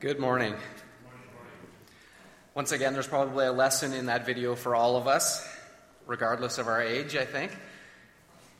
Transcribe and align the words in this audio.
Good 0.00 0.20
morning. 0.20 0.54
Once 2.54 2.70
again, 2.70 2.92
there's 2.92 3.08
probably 3.08 3.46
a 3.46 3.52
lesson 3.52 3.92
in 3.92 4.06
that 4.06 4.24
video 4.24 4.54
for 4.54 4.76
all 4.76 4.96
of 4.96 5.08
us, 5.08 5.44
regardless 6.06 6.58
of 6.58 6.68
our 6.68 6.80
age, 6.80 7.16
I 7.16 7.24
think. 7.24 7.50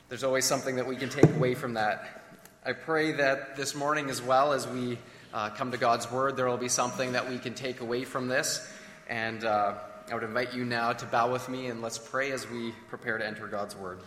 There's 0.09 0.25
always 0.25 0.43
something 0.43 0.75
that 0.75 0.85
we 0.85 0.97
can 0.97 1.07
take 1.07 1.29
away 1.33 1.55
from 1.55 1.75
that. 1.75 2.23
I 2.65 2.73
pray 2.73 3.13
that 3.13 3.55
this 3.55 3.73
morning, 3.73 4.09
as 4.09 4.21
well 4.21 4.51
as 4.51 4.67
we 4.67 4.97
uh, 5.33 5.51
come 5.51 5.71
to 5.71 5.77
God's 5.77 6.11
Word, 6.11 6.35
there 6.35 6.45
will 6.45 6.57
be 6.57 6.67
something 6.67 7.13
that 7.13 7.29
we 7.29 7.37
can 7.37 7.53
take 7.53 7.79
away 7.79 8.03
from 8.03 8.27
this. 8.27 8.69
And 9.07 9.45
uh, 9.45 9.75
I 10.11 10.15
would 10.15 10.23
invite 10.23 10.53
you 10.53 10.65
now 10.65 10.91
to 10.91 11.05
bow 11.05 11.31
with 11.31 11.47
me 11.47 11.67
and 11.67 11.81
let's 11.81 11.97
pray 11.97 12.33
as 12.33 12.49
we 12.49 12.73
prepare 12.89 13.17
to 13.17 13.25
enter 13.25 13.47
God's 13.47 13.77
Word. 13.77 14.01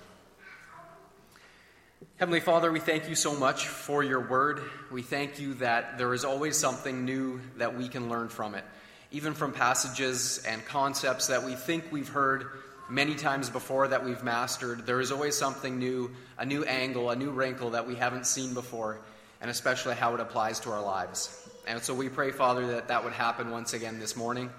Heavenly 2.17 2.41
Father, 2.41 2.73
we 2.73 2.81
thank 2.81 3.09
you 3.09 3.15
so 3.15 3.35
much 3.35 3.67
for 3.69 4.03
your 4.03 4.21
word. 4.21 4.61
We 4.91 5.03
thank 5.03 5.39
you 5.39 5.55
that 5.55 5.99
there 5.99 6.13
is 6.15 6.25
always 6.25 6.57
something 6.57 7.05
new 7.05 7.41
that 7.59 7.77
we 7.77 7.89
can 7.89 8.09
learn 8.09 8.29
from 8.29 8.55
it, 8.55 8.65
even 9.11 9.35
from 9.35 9.53
passages 9.53 10.43
and 10.47 10.65
concepts 10.65 11.29
that 11.29 11.45
we 11.45 11.55
think 11.55 11.93
we've 11.93 12.09
heard 12.09 12.47
many 12.89 13.15
times 13.15 13.51
before 13.51 13.89
that 13.89 14.05
we've 14.05 14.23
mastered. 14.25 14.87
There 14.87 15.01
is 15.01 15.13
always 15.13 15.37
something 15.37 15.79
new, 15.79 16.11
a 16.39 16.47
new 16.47 16.65
angle, 16.65 17.11
a 17.11 17.17
new 17.17 17.31
wrinkle 17.31 17.71
that 17.71 17.87
we 17.87 17.95
haven't 17.95 18.27
seen 18.27 18.55
before, 18.55 18.99
and 19.41 19.51
especially 19.51 19.95
how 19.95 20.15
it 20.15 20.21
applies 20.21 20.61
to 20.61 20.71
our 20.71 20.83
lives. 20.83 21.49
And 21.69 21.81
so 21.83 21.95
we 21.95 22.09
pray, 22.09 22.33
Father, 22.33 22.67
that 22.69 22.89
that 22.89 23.05
would 23.05 23.13
happen 23.13 23.51
once 23.51 23.75
again 23.75 24.01
this 24.01 24.17
morning, 24.17 24.51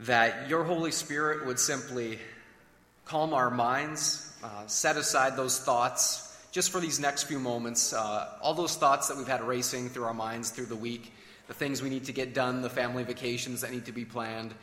that 0.00 0.48
your 0.48 0.64
Holy 0.64 0.92
Spirit 0.92 1.46
would 1.46 1.58
simply 1.58 2.18
calm 3.06 3.32
our 3.32 3.50
minds, 3.50 4.30
uh, 4.42 4.66
set 4.66 4.96
aside 4.96 5.36
those 5.36 5.58
thoughts 5.58 6.26
just 6.50 6.70
for 6.70 6.80
these 6.80 6.98
next 6.98 7.24
few 7.24 7.38
moments, 7.38 7.92
uh, 7.92 8.28
all 8.40 8.54
those 8.54 8.76
thoughts 8.76 9.08
that 9.08 9.16
we've 9.16 9.28
had 9.28 9.42
racing 9.42 9.88
through 9.88 10.04
our 10.04 10.14
minds 10.14 10.50
through 10.50 10.66
the 10.66 10.76
week, 10.76 11.12
the 11.46 11.54
things 11.54 11.82
we 11.82 11.90
need 11.90 12.04
to 12.04 12.12
get 12.12 12.34
done, 12.34 12.62
the 12.62 12.70
family 12.70 13.04
vacations 13.04 13.60
that 13.60 13.70
need 13.70 13.86
to 13.86 13.92
be 13.92 14.04
planned, 14.04 14.54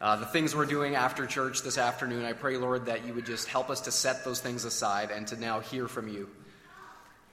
uh, 0.00 0.16
the 0.16 0.26
things 0.26 0.54
we're 0.54 0.66
doing 0.66 0.94
after 0.94 1.26
church 1.26 1.62
this 1.62 1.78
afternoon, 1.78 2.24
I 2.24 2.32
pray, 2.32 2.56
Lord, 2.56 2.86
that 2.86 3.06
you 3.06 3.14
would 3.14 3.26
just 3.26 3.48
help 3.48 3.70
us 3.70 3.82
to 3.82 3.92
set 3.92 4.24
those 4.24 4.40
things 4.40 4.64
aside 4.64 5.10
and 5.10 5.26
to 5.28 5.36
now 5.36 5.60
hear 5.60 5.88
from 5.88 6.08
you. 6.08 6.28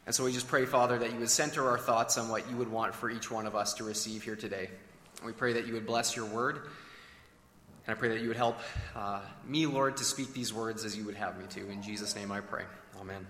And 0.06 0.16
so 0.16 0.24
we 0.26 0.32
just 0.32 0.48
pray, 0.48 0.66
Father, 0.66 0.98
that 0.98 1.12
you 1.12 1.20
would 1.20 1.30
center 1.30 1.68
our 1.70 1.78
thoughts 1.78 2.18
on 2.18 2.30
what 2.30 2.50
you 2.50 2.58
would 2.58 2.72
want 2.72 2.96
for 2.96 3.10
each 3.10 3.30
one 3.30 3.46
of 3.46 3.56
us 3.56 3.76
to 3.76 3.84
receive 3.84 4.24
here 4.24 4.36
today. 4.36 4.70
We 5.24 5.34
pray 5.34 5.54
that 5.54 5.68
you 5.68 5.74
would 5.74 5.86
bless 5.86 6.16
your 6.16 6.26
word. 6.26 6.62
And 7.86 7.96
I 7.96 8.00
pray 8.00 8.10
that 8.10 8.22
you 8.22 8.28
would 8.28 8.38
help 8.38 8.60
uh, 8.96 9.22
me, 9.48 9.66
Lord, 9.66 9.98
to 9.98 10.04
speak 10.04 10.34
these 10.34 10.54
words 10.54 10.86
as 10.86 10.96
you 10.96 11.06
would 11.06 11.16
have 11.16 11.38
me 11.38 11.46
to. 11.50 11.70
In 11.70 11.82
Jesus' 11.82 12.16
name 12.16 12.32
I 12.32 12.40
pray. 12.40 12.64
Amen. 13.00 13.26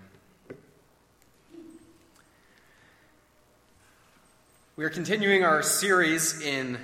We 4.80 4.86
are 4.86 4.88
continuing 4.88 5.44
our 5.44 5.62
series 5.62 6.40
in 6.40 6.78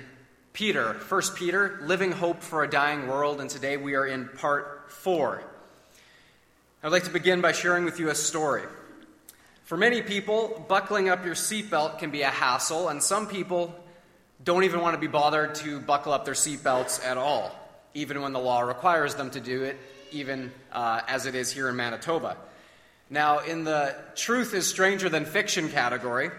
Peter, 0.53 0.93
1 1.09 1.21
Peter, 1.35 1.79
Living 1.81 2.11
Hope 2.11 2.43
for 2.43 2.63
a 2.63 2.69
Dying 2.69 3.07
World, 3.07 3.41
and 3.41 3.49
today 3.49 3.75
we 3.75 3.95
are 3.95 4.05
in 4.05 4.29
part 4.37 4.91
4. 4.91 5.41
I'd 6.83 6.91
like 6.91 7.05
to 7.05 7.09
begin 7.09 7.41
by 7.41 7.53
sharing 7.53 7.85
with 7.85 7.99
you 7.99 8.11
a 8.11 8.13
story. 8.13 8.61
For 9.63 9.77
many 9.77 10.03
people, 10.03 10.63
buckling 10.69 11.09
up 11.09 11.25
your 11.25 11.33
seatbelt 11.33 11.97
can 11.97 12.11
be 12.11 12.21
a 12.21 12.29
hassle, 12.29 12.87
and 12.89 13.01
some 13.01 13.25
people 13.25 13.73
don't 14.43 14.63
even 14.63 14.81
want 14.81 14.93
to 14.93 15.01
be 15.01 15.07
bothered 15.07 15.55
to 15.55 15.79
buckle 15.79 16.13
up 16.13 16.23
their 16.23 16.35
seatbelts 16.35 17.03
at 17.03 17.17
all, 17.17 17.51
even 17.95 18.21
when 18.21 18.31
the 18.31 18.39
law 18.39 18.59
requires 18.59 19.15
them 19.15 19.31
to 19.31 19.39
do 19.39 19.63
it, 19.63 19.75
even 20.11 20.51
uh, 20.71 21.01
as 21.07 21.25
it 21.25 21.33
is 21.33 21.51
here 21.51 21.67
in 21.67 21.75
Manitoba. 21.75 22.37
Now, 23.09 23.39
in 23.39 23.63
the 23.63 23.95
truth 24.13 24.53
is 24.53 24.67
stranger 24.67 25.09
than 25.09 25.25
fiction 25.25 25.69
category, 25.69 26.29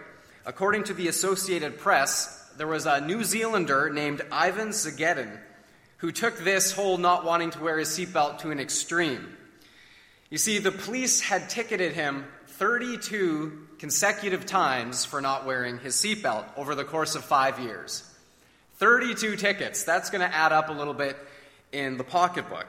According 0.48 0.84
to 0.84 0.94
the 0.94 1.08
Associated 1.08 1.77
Press, 1.77 2.42
there 2.56 2.66
was 2.66 2.86
a 2.86 3.02
New 3.02 3.22
Zealander 3.22 3.91
named 3.91 4.22
Ivan 4.32 4.68
Zageddon 4.68 5.38
who 5.98 6.10
took 6.10 6.38
this 6.38 6.72
whole 6.72 6.97
not 6.97 7.22
wanting 7.22 7.50
to 7.50 7.60
wear 7.60 7.78
his 7.78 7.91
seatbelt 7.91 8.38
to 8.38 8.50
an 8.50 8.59
extreme. 8.59 9.36
You 10.31 10.38
see, 10.38 10.59
the 10.59 10.72
police 10.72 11.20
had 11.20 11.50
ticketed 11.50 11.92
him 11.92 12.25
32 12.47 13.66
consecutive 13.78 14.47
times 14.47 15.04
for 15.04 15.20
not 15.20 15.44
wearing 15.44 15.81
his 15.81 15.97
seatbelt 15.97 16.47
over 16.56 16.75
the 16.75 16.84
course 16.84 17.15
of 17.15 17.26
five 17.26 17.59
years. 17.59 18.03
32 18.76 19.36
tickets. 19.36 19.84
That's 19.84 20.09
going 20.09 20.26
to 20.26 20.34
add 20.34 20.53
up 20.53 20.70
a 20.70 20.72
little 20.72 20.94
bit 20.94 21.19
in 21.72 21.98
the 21.98 22.04
pocketbook. 22.04 22.69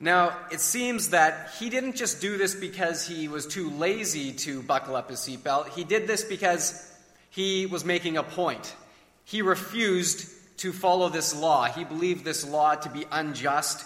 Now, 0.00 0.34
it 0.50 0.60
seems 0.60 1.10
that 1.10 1.50
he 1.58 1.68
didn't 1.68 1.96
just 1.96 2.22
do 2.22 2.38
this 2.38 2.54
because 2.54 3.06
he 3.06 3.28
was 3.28 3.46
too 3.46 3.68
lazy 3.68 4.32
to 4.32 4.62
buckle 4.62 4.96
up 4.96 5.10
his 5.10 5.18
seatbelt. 5.18 5.68
He 5.68 5.84
did 5.84 6.06
this 6.06 6.24
because 6.24 6.92
he 7.34 7.66
was 7.66 7.84
making 7.84 8.16
a 8.16 8.22
point. 8.22 8.74
He 9.24 9.42
refused 9.42 10.30
to 10.58 10.72
follow 10.72 11.08
this 11.08 11.34
law. 11.34 11.64
He 11.64 11.82
believed 11.82 12.24
this 12.24 12.46
law 12.46 12.76
to 12.76 12.88
be 12.88 13.06
unjust, 13.10 13.84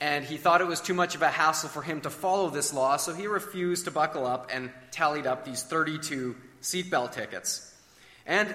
and 0.00 0.24
he 0.24 0.38
thought 0.38 0.62
it 0.62 0.66
was 0.66 0.80
too 0.80 0.94
much 0.94 1.14
of 1.14 1.20
a 1.20 1.28
hassle 1.28 1.68
for 1.68 1.82
him 1.82 2.00
to 2.02 2.10
follow 2.10 2.48
this 2.48 2.72
law, 2.72 2.96
so 2.96 3.12
he 3.12 3.26
refused 3.26 3.84
to 3.84 3.90
buckle 3.90 4.26
up 4.26 4.50
and 4.52 4.70
tallied 4.92 5.26
up 5.26 5.44
these 5.44 5.62
32 5.62 6.36
seatbelt 6.62 7.12
tickets. 7.12 7.74
And 8.24 8.54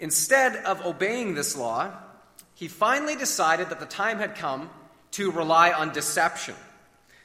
instead 0.00 0.56
of 0.64 0.84
obeying 0.84 1.34
this 1.34 1.56
law, 1.56 1.92
he 2.54 2.66
finally 2.66 3.14
decided 3.14 3.70
that 3.70 3.78
the 3.78 3.86
time 3.86 4.18
had 4.18 4.34
come 4.34 4.68
to 5.12 5.30
rely 5.30 5.70
on 5.72 5.92
deception. 5.92 6.56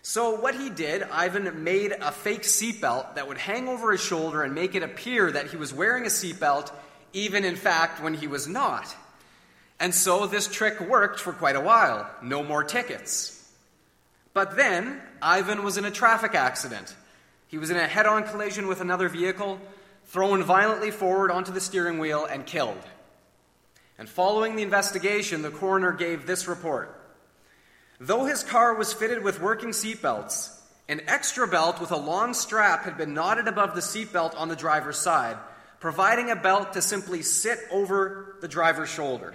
So, 0.08 0.40
what 0.40 0.54
he 0.54 0.70
did, 0.70 1.02
Ivan 1.02 1.64
made 1.64 1.92
a 1.92 2.12
fake 2.12 2.44
seatbelt 2.44 3.16
that 3.16 3.28
would 3.28 3.40
hang 3.40 3.68
over 3.68 3.92
his 3.92 4.04
shoulder 4.04 4.44
and 4.44 4.54
make 4.54 4.76
it 4.76 4.84
appear 4.84 5.32
that 5.32 5.48
he 5.48 5.58
was 5.58 5.74
wearing 5.74 6.04
a 6.04 6.10
seatbelt, 6.10 6.72
even 7.12 7.44
in 7.44 7.56
fact 7.56 8.04
when 8.04 8.14
he 8.14 8.28
was 8.28 8.48
not. 8.48 8.96
And 9.80 9.96
so 9.96 10.28
this 10.28 10.48
trick 10.48 10.80
worked 10.80 11.20
for 11.20 11.34
quite 11.34 11.56
a 11.56 11.60
while. 11.60 12.08
No 12.22 12.44
more 12.44 12.64
tickets. 12.64 13.52
But 14.36 14.56
then, 14.56 15.02
Ivan 15.24 15.64
was 15.64 15.76
in 15.76 15.86
a 15.86 15.92
traffic 15.92 16.36
accident. 16.36 16.94
He 17.48 17.58
was 17.58 17.72
in 17.72 17.78
a 17.78 17.88
head 17.88 18.06
on 18.06 18.26
collision 18.26 18.68
with 18.68 18.82
another 18.82 19.10
vehicle, 19.10 19.60
thrown 20.06 20.44
violently 20.44 20.92
forward 20.92 21.32
onto 21.32 21.52
the 21.52 21.60
steering 21.60 21.98
wheel, 21.98 22.26
and 22.26 22.46
killed. 22.46 22.84
And 23.98 24.08
following 24.08 24.56
the 24.56 24.62
investigation, 24.62 25.42
the 25.42 25.50
coroner 25.50 25.94
gave 25.94 26.28
this 26.28 26.48
report. 26.48 26.95
Though 28.00 28.26
his 28.26 28.44
car 28.44 28.74
was 28.76 28.94
fitted 28.94 29.24
with 29.24 29.42
working 29.42 29.70
seatbelts, 29.70 30.52
an 30.88 31.02
extra 31.08 31.48
belt 31.48 31.80
with 31.80 31.92
a 31.92 31.98
long 31.98 32.34
strap 32.34 32.84
had 32.84 32.98
been 32.98 33.14
knotted 33.14 33.48
above 33.48 33.74
the 33.74 33.82
seatbelt 33.82 34.38
on 34.38 34.50
the 34.50 34.56
driver's 34.56 34.98
side, 34.98 35.38
providing 35.80 36.30
a 36.30 36.36
belt 36.36 36.74
to 36.74 36.82
simply 36.82 37.22
sit 37.22 37.60
over 37.72 38.36
the 38.42 38.48
driver's 38.48 38.90
shoulder. 38.90 39.34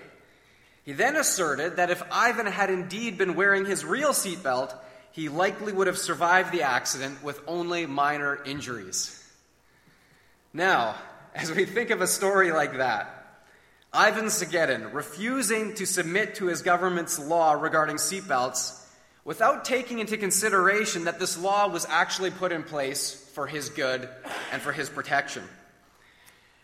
He 0.84 0.92
then 0.92 1.16
asserted 1.16 1.76
that 1.76 1.90
if 1.90 2.02
Ivan 2.10 2.46
had 2.46 2.70
indeed 2.70 3.18
been 3.18 3.34
wearing 3.34 3.64
his 3.64 3.84
real 3.84 4.10
seatbelt, 4.10 4.74
he 5.12 5.28
likely 5.28 5.72
would 5.72 5.86
have 5.86 5.98
survived 5.98 6.52
the 6.52 6.62
accident 6.62 7.22
with 7.22 7.40
only 7.46 7.86
minor 7.86 8.42
injuries. 8.44 9.16
Now, 10.52 10.96
as 11.34 11.50
we 11.50 11.64
think 11.64 11.90
of 11.90 12.00
a 12.00 12.06
story 12.06 12.52
like 12.52 12.76
that, 12.78 13.19
Ivan 13.92 14.26
Zageddon 14.26 14.94
refusing 14.94 15.74
to 15.74 15.84
submit 15.84 16.36
to 16.36 16.46
his 16.46 16.62
government's 16.62 17.18
law 17.18 17.54
regarding 17.54 17.96
seatbelts 17.96 18.80
without 19.24 19.64
taking 19.64 19.98
into 19.98 20.16
consideration 20.16 21.04
that 21.04 21.18
this 21.18 21.36
law 21.36 21.66
was 21.66 21.86
actually 21.88 22.30
put 22.30 22.52
in 22.52 22.62
place 22.62 23.28
for 23.34 23.48
his 23.48 23.68
good 23.68 24.08
and 24.52 24.62
for 24.62 24.70
his 24.70 24.88
protection. 24.88 25.42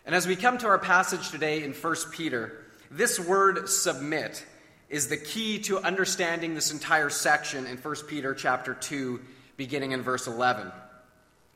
And 0.04 0.14
as 0.14 0.28
we 0.28 0.36
come 0.36 0.56
to 0.58 0.68
our 0.68 0.78
passage 0.78 1.30
today 1.30 1.64
in 1.64 1.72
1 1.72 1.96
Peter, 2.12 2.64
this 2.92 3.18
word 3.18 3.68
submit 3.68 4.46
is 4.88 5.08
the 5.08 5.16
key 5.16 5.58
to 5.62 5.80
understanding 5.80 6.54
this 6.54 6.70
entire 6.70 7.10
section 7.10 7.66
in 7.66 7.76
1 7.76 7.94
Peter 8.06 8.34
chapter 8.34 8.72
2 8.72 9.20
beginning 9.56 9.90
in 9.90 10.02
verse 10.02 10.28
11. 10.28 10.70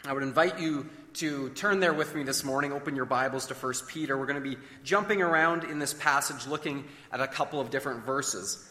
I 0.04 0.12
would 0.12 0.24
invite 0.24 0.58
you 0.58 0.88
to 1.14 1.50
turn 1.50 1.80
there 1.80 1.92
with 1.92 2.14
me 2.14 2.22
this 2.22 2.44
morning. 2.44 2.72
Open 2.72 2.94
your 2.94 3.04
Bibles 3.04 3.46
to 3.46 3.54
1 3.54 3.74
Peter. 3.88 4.16
We're 4.16 4.26
going 4.26 4.42
to 4.42 4.48
be 4.48 4.56
jumping 4.84 5.22
around 5.22 5.64
in 5.64 5.78
this 5.78 5.92
passage 5.92 6.46
looking 6.46 6.84
at 7.12 7.20
a 7.20 7.26
couple 7.26 7.60
of 7.60 7.70
different 7.70 8.04
verses. 8.04 8.66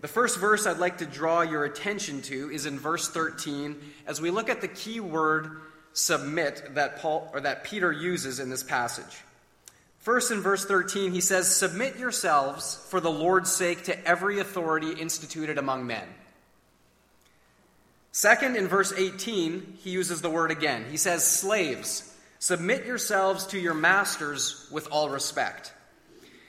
The 0.00 0.08
first 0.08 0.38
verse 0.38 0.66
I'd 0.66 0.78
like 0.78 0.98
to 0.98 1.06
draw 1.06 1.42
your 1.42 1.64
attention 1.64 2.22
to 2.22 2.50
is 2.50 2.66
in 2.66 2.78
verse 2.78 3.08
13 3.08 3.76
as 4.06 4.20
we 4.20 4.30
look 4.30 4.48
at 4.48 4.60
the 4.60 4.68
key 4.68 5.00
word 5.00 5.60
submit 5.92 6.74
that 6.74 6.98
Paul 6.98 7.30
or 7.32 7.40
that 7.40 7.64
Peter 7.64 7.92
uses 7.92 8.40
in 8.40 8.50
this 8.50 8.62
passage. 8.62 9.22
First 9.98 10.32
in 10.32 10.40
verse 10.40 10.64
13 10.64 11.12
he 11.12 11.20
says 11.20 11.54
submit 11.54 11.98
yourselves 11.98 12.84
for 12.90 13.00
the 13.00 13.10
Lord's 13.10 13.52
sake 13.52 13.84
to 13.84 14.06
every 14.06 14.40
authority 14.40 14.92
instituted 14.92 15.58
among 15.58 15.86
men. 15.86 16.08
Second, 18.12 18.56
in 18.56 18.68
verse 18.68 18.92
18, 18.92 19.78
he 19.80 19.90
uses 19.90 20.20
the 20.20 20.28
word 20.28 20.50
again. 20.50 20.84
He 20.90 20.98
says, 20.98 21.26
Slaves, 21.26 22.14
submit 22.38 22.84
yourselves 22.84 23.46
to 23.48 23.58
your 23.58 23.72
masters 23.72 24.68
with 24.70 24.86
all 24.90 25.08
respect. 25.08 25.72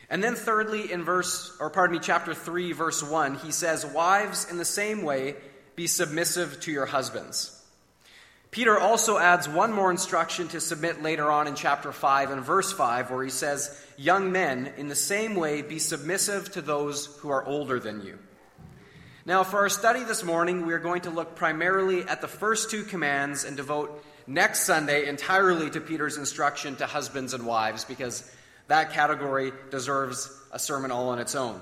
And 0.10 0.22
then, 0.22 0.36
thirdly, 0.36 0.92
in 0.92 1.04
verse, 1.04 1.56
or 1.62 1.70
pardon 1.70 1.96
me, 1.96 2.04
chapter 2.04 2.34
3, 2.34 2.74
verse 2.74 3.02
1, 3.02 3.36
he 3.36 3.52
says, 3.52 3.86
Wives, 3.86 4.52
in 4.52 4.58
the 4.58 4.66
same 4.66 5.04
way, 5.04 5.36
be 5.78 5.88
submissive 5.88 6.60
to 6.62 6.72
your 6.72 6.86
husbands. 6.86 7.60
Peter 8.52 8.78
also 8.78 9.18
adds 9.18 9.48
one 9.48 9.72
more 9.72 9.90
instruction 9.90 10.50
to 10.50 10.60
submit 10.60 11.02
later 11.02 11.32
on 11.32 11.48
in 11.48 11.56
chapter 11.56 11.92
5 11.92 12.30
and 12.30 12.44
verse 12.44 12.72
5, 12.74 13.10
where 13.10 13.24
he 13.24 13.32
says, 13.32 13.82
Young 13.98 14.34
men, 14.34 14.72
in 14.78 14.90
the 14.90 14.96
same 14.96 15.34
way, 15.34 15.62
be 15.62 15.80
submissive 15.80 16.52
to 16.52 16.62
those 16.62 17.06
who 17.22 17.30
are 17.30 17.44
older 17.46 17.80
than 17.80 18.06
you. 18.06 18.20
Now, 19.26 19.46
for 19.46 19.60
our 19.60 19.70
study 19.70 20.04
this 20.04 20.22
morning, 20.22 20.66
we 20.66 20.74
are 20.74 20.80
going 20.80 21.04
to 21.04 21.10
look 21.10 21.36
primarily 21.36 22.02
at 22.02 22.20
the 22.20 22.28
first 22.28 22.70
two 22.70 22.84
commands 22.84 23.46
and 23.46 23.56
devote 23.56 24.04
next 24.28 24.64
Sunday 24.64 25.08
entirely 25.08 25.70
to 25.70 25.80
Peter's 25.80 26.18
instruction 26.18 26.76
to 26.76 26.86
husbands 26.86 27.34
and 27.34 27.46
wives, 27.46 27.86
because 27.86 28.30
that 28.68 28.92
category 28.92 29.54
deserves 29.72 30.30
a 30.52 30.60
sermon 30.60 30.92
all 30.92 31.08
on 31.08 31.20
its 31.20 31.36
own. 31.36 31.62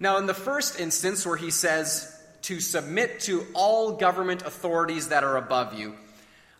Now, 0.00 0.16
in 0.16 0.24
the 0.24 0.32
first 0.32 0.80
instance, 0.80 1.26
where 1.26 1.36
he 1.36 1.50
says, 1.50 2.18
to 2.42 2.60
submit 2.60 3.20
to 3.20 3.46
all 3.52 3.92
government 3.92 4.40
authorities 4.40 5.08
that 5.08 5.24
are 5.24 5.36
above 5.36 5.78
you. 5.78 5.94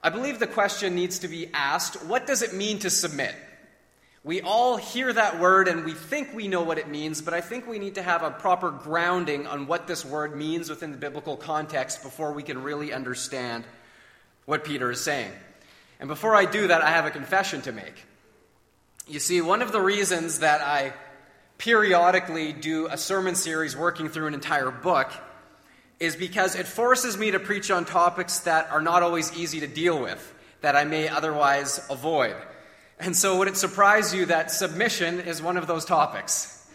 I 0.03 0.11
believe 0.11 0.39
the 0.39 0.47
question 0.47 0.95
needs 0.95 1.21
to 1.21 1.29
be 1.29 1.49
asked 1.55 2.05
what 2.05 2.27
does 2.27 2.43
it 2.43 2.53
mean 2.55 2.79
to 2.81 2.91
submit? 2.91 3.35
We 4.25 4.41
all 4.41 4.77
hear 4.77 5.13
that 5.13 5.41
word 5.41 5.67
and 5.67 5.85
we 5.85 5.95
think 5.95 6.33
we 6.33 6.47
know 6.47 6.63
what 6.63 6.79
it 6.79 6.89
means, 6.89 7.21
but 7.21 7.35
I 7.35 7.41
think 7.41 7.67
we 7.67 7.81
need 7.81 7.97
to 7.97 8.03
have 8.03 8.23
a 8.23 8.31
proper 8.31 8.71
grounding 8.71 9.49
on 9.49 9.67
what 9.67 9.89
this 9.89 10.05
word 10.05 10.37
means 10.37 10.71
within 10.71 10.93
the 10.93 10.97
biblical 10.97 11.37
context 11.37 12.05
before 12.05 12.33
we 12.33 12.45
can 12.45 12.63
really 12.63 12.93
understand 12.93 13.65
what 14.45 14.63
Peter 14.63 14.93
is 14.93 15.01
saying. 15.01 15.33
And 15.99 16.09
before 16.09 16.37
I 16.37 16.45
do 16.45 16.69
that, 16.69 16.83
I 16.83 16.91
have 16.91 17.05
a 17.05 17.11
confession 17.11 17.63
to 17.63 17.73
make. 17.73 17.95
You 19.09 19.19
see, 19.19 19.41
one 19.41 19.61
of 19.61 19.73
the 19.73 19.81
reasons 19.81 20.39
that 20.39 20.61
I 20.61 20.93
periodically 21.59 22.53
do 22.53 22.87
a 22.87 22.97
sermon 22.97 23.35
series 23.35 23.77
working 23.77 24.09
through 24.09 24.29
an 24.29 24.35
entire 24.35 24.71
book 24.71 25.11
is 25.99 26.15
because 26.15 26.55
it 26.55 26.67
forces 26.67 27.19
me 27.19 27.33
to 27.33 27.41
preach 27.41 27.73
on 27.73 27.85
topics 27.85 28.41
that 28.41 28.71
are 28.71 28.81
not 28.81 29.03
always 29.03 29.37
easy 29.37 29.61
to 29.61 29.67
deal 29.67 30.01
with, 30.01 30.35
that 30.61 30.77
I 30.77 30.85
may 30.85 31.09
otherwise 31.09 31.85
avoid. 31.91 32.37
And 33.03 33.17
so, 33.17 33.39
would 33.39 33.49
it 33.49 33.57
surprise 33.57 34.15
you 34.15 34.27
that 34.27 34.53
submission 34.53 35.19
is 35.19 35.43
one 35.43 35.57
of 35.57 35.67
those 35.67 35.85
topics? 35.85 36.71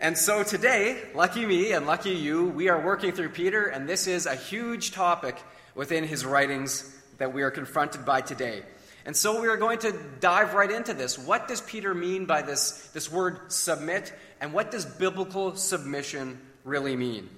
And 0.00 0.16
so, 0.16 0.42
today, 0.42 1.02
lucky 1.14 1.44
me 1.44 1.72
and 1.72 1.86
lucky 1.86 2.12
you, 2.12 2.48
we 2.48 2.70
are 2.70 2.80
working 2.80 3.12
through 3.12 3.28
Peter, 3.28 3.66
and 3.66 3.86
this 3.86 4.06
is 4.06 4.24
a 4.24 4.34
huge 4.34 4.92
topic 4.92 5.36
within 5.74 6.04
his 6.04 6.24
writings 6.24 6.90
that 7.18 7.34
we 7.34 7.42
are 7.42 7.50
confronted 7.50 8.06
by 8.06 8.22
today. 8.22 8.62
And 9.04 9.14
so, 9.14 9.42
we 9.42 9.48
are 9.48 9.58
going 9.58 9.80
to 9.80 9.94
dive 10.20 10.54
right 10.54 10.70
into 10.70 10.94
this. 10.94 11.18
What 11.18 11.48
does 11.48 11.60
Peter 11.60 11.92
mean 11.92 12.24
by 12.24 12.40
this, 12.40 12.88
this 12.94 13.12
word 13.12 13.52
submit, 13.52 14.10
and 14.40 14.54
what 14.54 14.70
does 14.70 14.86
biblical 14.86 15.54
submission 15.54 16.40
really 16.64 16.96
mean? 16.96 17.28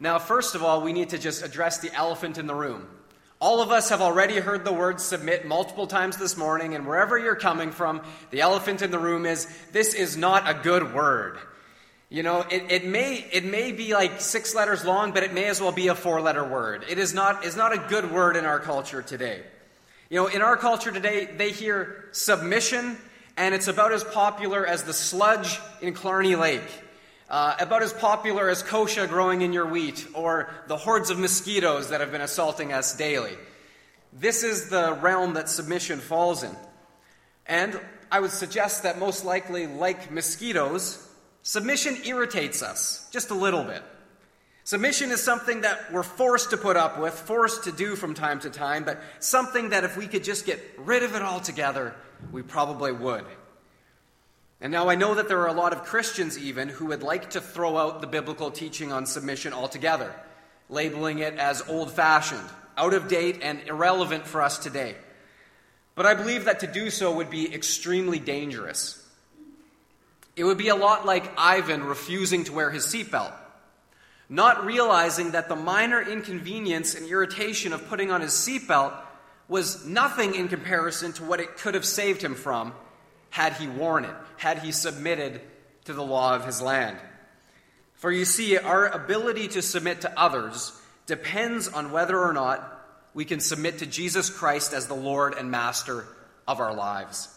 Now, 0.00 0.18
first 0.18 0.56
of 0.56 0.64
all, 0.64 0.82
we 0.82 0.92
need 0.92 1.10
to 1.10 1.18
just 1.18 1.44
address 1.44 1.78
the 1.78 1.94
elephant 1.94 2.36
in 2.36 2.48
the 2.48 2.54
room. 2.56 2.88
All 3.44 3.60
of 3.60 3.70
us 3.70 3.90
have 3.90 4.00
already 4.00 4.36
heard 4.36 4.64
the 4.64 4.72
word 4.72 4.98
submit 4.98 5.46
multiple 5.46 5.86
times 5.86 6.16
this 6.16 6.34
morning, 6.34 6.74
and 6.74 6.86
wherever 6.86 7.18
you're 7.18 7.36
coming 7.36 7.72
from, 7.72 8.00
the 8.30 8.40
elephant 8.40 8.80
in 8.80 8.90
the 8.90 8.98
room 8.98 9.26
is 9.26 9.46
this 9.70 9.92
is 9.92 10.16
not 10.16 10.48
a 10.48 10.54
good 10.54 10.94
word. 10.94 11.36
You 12.08 12.22
know, 12.22 12.40
it, 12.50 12.64
it, 12.70 12.86
may, 12.86 13.16
it 13.16 13.44
may 13.44 13.72
be 13.72 13.92
like 13.92 14.22
six 14.22 14.54
letters 14.54 14.82
long, 14.82 15.12
but 15.12 15.24
it 15.24 15.34
may 15.34 15.44
as 15.44 15.60
well 15.60 15.72
be 15.72 15.88
a 15.88 15.94
four 15.94 16.22
letter 16.22 16.42
word. 16.42 16.86
It 16.88 16.96
is 16.96 17.12
not, 17.12 17.44
is 17.44 17.54
not 17.54 17.74
a 17.74 17.86
good 17.86 18.10
word 18.10 18.36
in 18.36 18.46
our 18.46 18.60
culture 18.60 19.02
today. 19.02 19.42
You 20.08 20.22
know, 20.22 20.26
in 20.28 20.40
our 20.40 20.56
culture 20.56 20.90
today, 20.90 21.26
they 21.26 21.50
hear 21.50 22.08
submission, 22.12 22.96
and 23.36 23.54
it's 23.54 23.68
about 23.68 23.92
as 23.92 24.04
popular 24.04 24.66
as 24.66 24.84
the 24.84 24.94
sludge 24.94 25.60
in 25.82 25.92
Killarney 25.92 26.34
Lake. 26.34 26.62
Uh, 27.34 27.56
about 27.58 27.82
as 27.82 27.92
popular 27.92 28.48
as 28.48 28.62
kochia 28.62 29.08
growing 29.08 29.42
in 29.42 29.52
your 29.52 29.66
wheat 29.66 30.06
or 30.14 30.48
the 30.68 30.76
hordes 30.76 31.10
of 31.10 31.18
mosquitoes 31.18 31.88
that 31.88 32.00
have 32.00 32.12
been 32.12 32.20
assaulting 32.20 32.72
us 32.72 32.96
daily. 32.96 33.36
This 34.12 34.44
is 34.44 34.68
the 34.68 34.96
realm 35.02 35.34
that 35.34 35.48
submission 35.48 35.98
falls 35.98 36.44
in. 36.44 36.56
And 37.46 37.80
I 38.08 38.20
would 38.20 38.30
suggest 38.30 38.84
that 38.84 39.00
most 39.00 39.24
likely, 39.24 39.66
like 39.66 40.12
mosquitoes, 40.12 41.04
submission 41.42 41.96
irritates 42.04 42.62
us 42.62 43.08
just 43.10 43.30
a 43.30 43.34
little 43.34 43.64
bit. 43.64 43.82
Submission 44.62 45.10
is 45.10 45.20
something 45.20 45.62
that 45.62 45.92
we're 45.92 46.04
forced 46.04 46.50
to 46.50 46.56
put 46.56 46.76
up 46.76 47.00
with, 47.00 47.14
forced 47.14 47.64
to 47.64 47.72
do 47.72 47.96
from 47.96 48.14
time 48.14 48.38
to 48.38 48.48
time, 48.48 48.84
but 48.84 49.02
something 49.18 49.70
that 49.70 49.82
if 49.82 49.96
we 49.96 50.06
could 50.06 50.22
just 50.22 50.46
get 50.46 50.60
rid 50.78 51.02
of 51.02 51.16
it 51.16 51.22
altogether, 51.22 51.96
we 52.30 52.42
probably 52.42 52.92
would. 52.92 53.24
And 54.64 54.72
now 54.72 54.88
I 54.88 54.94
know 54.94 55.14
that 55.16 55.28
there 55.28 55.40
are 55.40 55.48
a 55.48 55.52
lot 55.52 55.74
of 55.74 55.84
Christians, 55.84 56.38
even, 56.38 56.70
who 56.70 56.86
would 56.86 57.02
like 57.02 57.28
to 57.32 57.40
throw 57.42 57.76
out 57.76 58.00
the 58.00 58.06
biblical 58.06 58.50
teaching 58.50 58.92
on 58.92 59.04
submission 59.04 59.52
altogether, 59.52 60.10
labeling 60.70 61.18
it 61.18 61.34
as 61.34 61.60
old 61.68 61.92
fashioned, 61.92 62.48
out 62.74 62.94
of 62.94 63.06
date, 63.06 63.40
and 63.42 63.60
irrelevant 63.66 64.26
for 64.26 64.40
us 64.40 64.56
today. 64.56 64.94
But 65.94 66.06
I 66.06 66.14
believe 66.14 66.46
that 66.46 66.60
to 66.60 66.66
do 66.66 66.88
so 66.88 67.16
would 67.16 67.28
be 67.28 67.54
extremely 67.54 68.18
dangerous. 68.18 69.06
It 70.34 70.44
would 70.44 70.56
be 70.56 70.68
a 70.68 70.76
lot 70.76 71.04
like 71.04 71.30
Ivan 71.36 71.84
refusing 71.84 72.44
to 72.44 72.54
wear 72.54 72.70
his 72.70 72.86
seatbelt, 72.86 73.34
not 74.30 74.64
realizing 74.64 75.32
that 75.32 75.50
the 75.50 75.56
minor 75.56 76.00
inconvenience 76.00 76.94
and 76.94 77.06
irritation 77.06 77.74
of 77.74 77.86
putting 77.90 78.10
on 78.10 78.22
his 78.22 78.32
seatbelt 78.32 78.94
was 79.46 79.84
nothing 79.84 80.34
in 80.34 80.48
comparison 80.48 81.12
to 81.12 81.24
what 81.24 81.40
it 81.40 81.58
could 81.58 81.74
have 81.74 81.84
saved 81.84 82.22
him 82.22 82.34
from 82.34 82.72
had 83.34 83.54
he 83.54 83.66
worn 83.66 84.04
it, 84.04 84.14
had 84.36 84.60
he 84.60 84.70
submitted 84.70 85.40
to 85.86 85.92
the 85.92 86.04
law 86.04 86.36
of 86.36 86.46
his 86.46 86.62
land. 86.62 86.96
For 87.94 88.12
you 88.12 88.24
see, 88.24 88.56
our 88.56 88.86
ability 88.86 89.48
to 89.48 89.60
submit 89.60 90.02
to 90.02 90.20
others 90.20 90.70
depends 91.06 91.66
on 91.66 91.90
whether 91.90 92.16
or 92.16 92.32
not 92.32 92.62
we 93.12 93.24
can 93.24 93.40
submit 93.40 93.78
to 93.78 93.86
Jesus 93.86 94.30
Christ 94.30 94.72
as 94.72 94.86
the 94.86 94.94
Lord 94.94 95.34
and 95.34 95.50
Master 95.50 96.06
of 96.46 96.60
our 96.60 96.72
lives. 96.72 97.28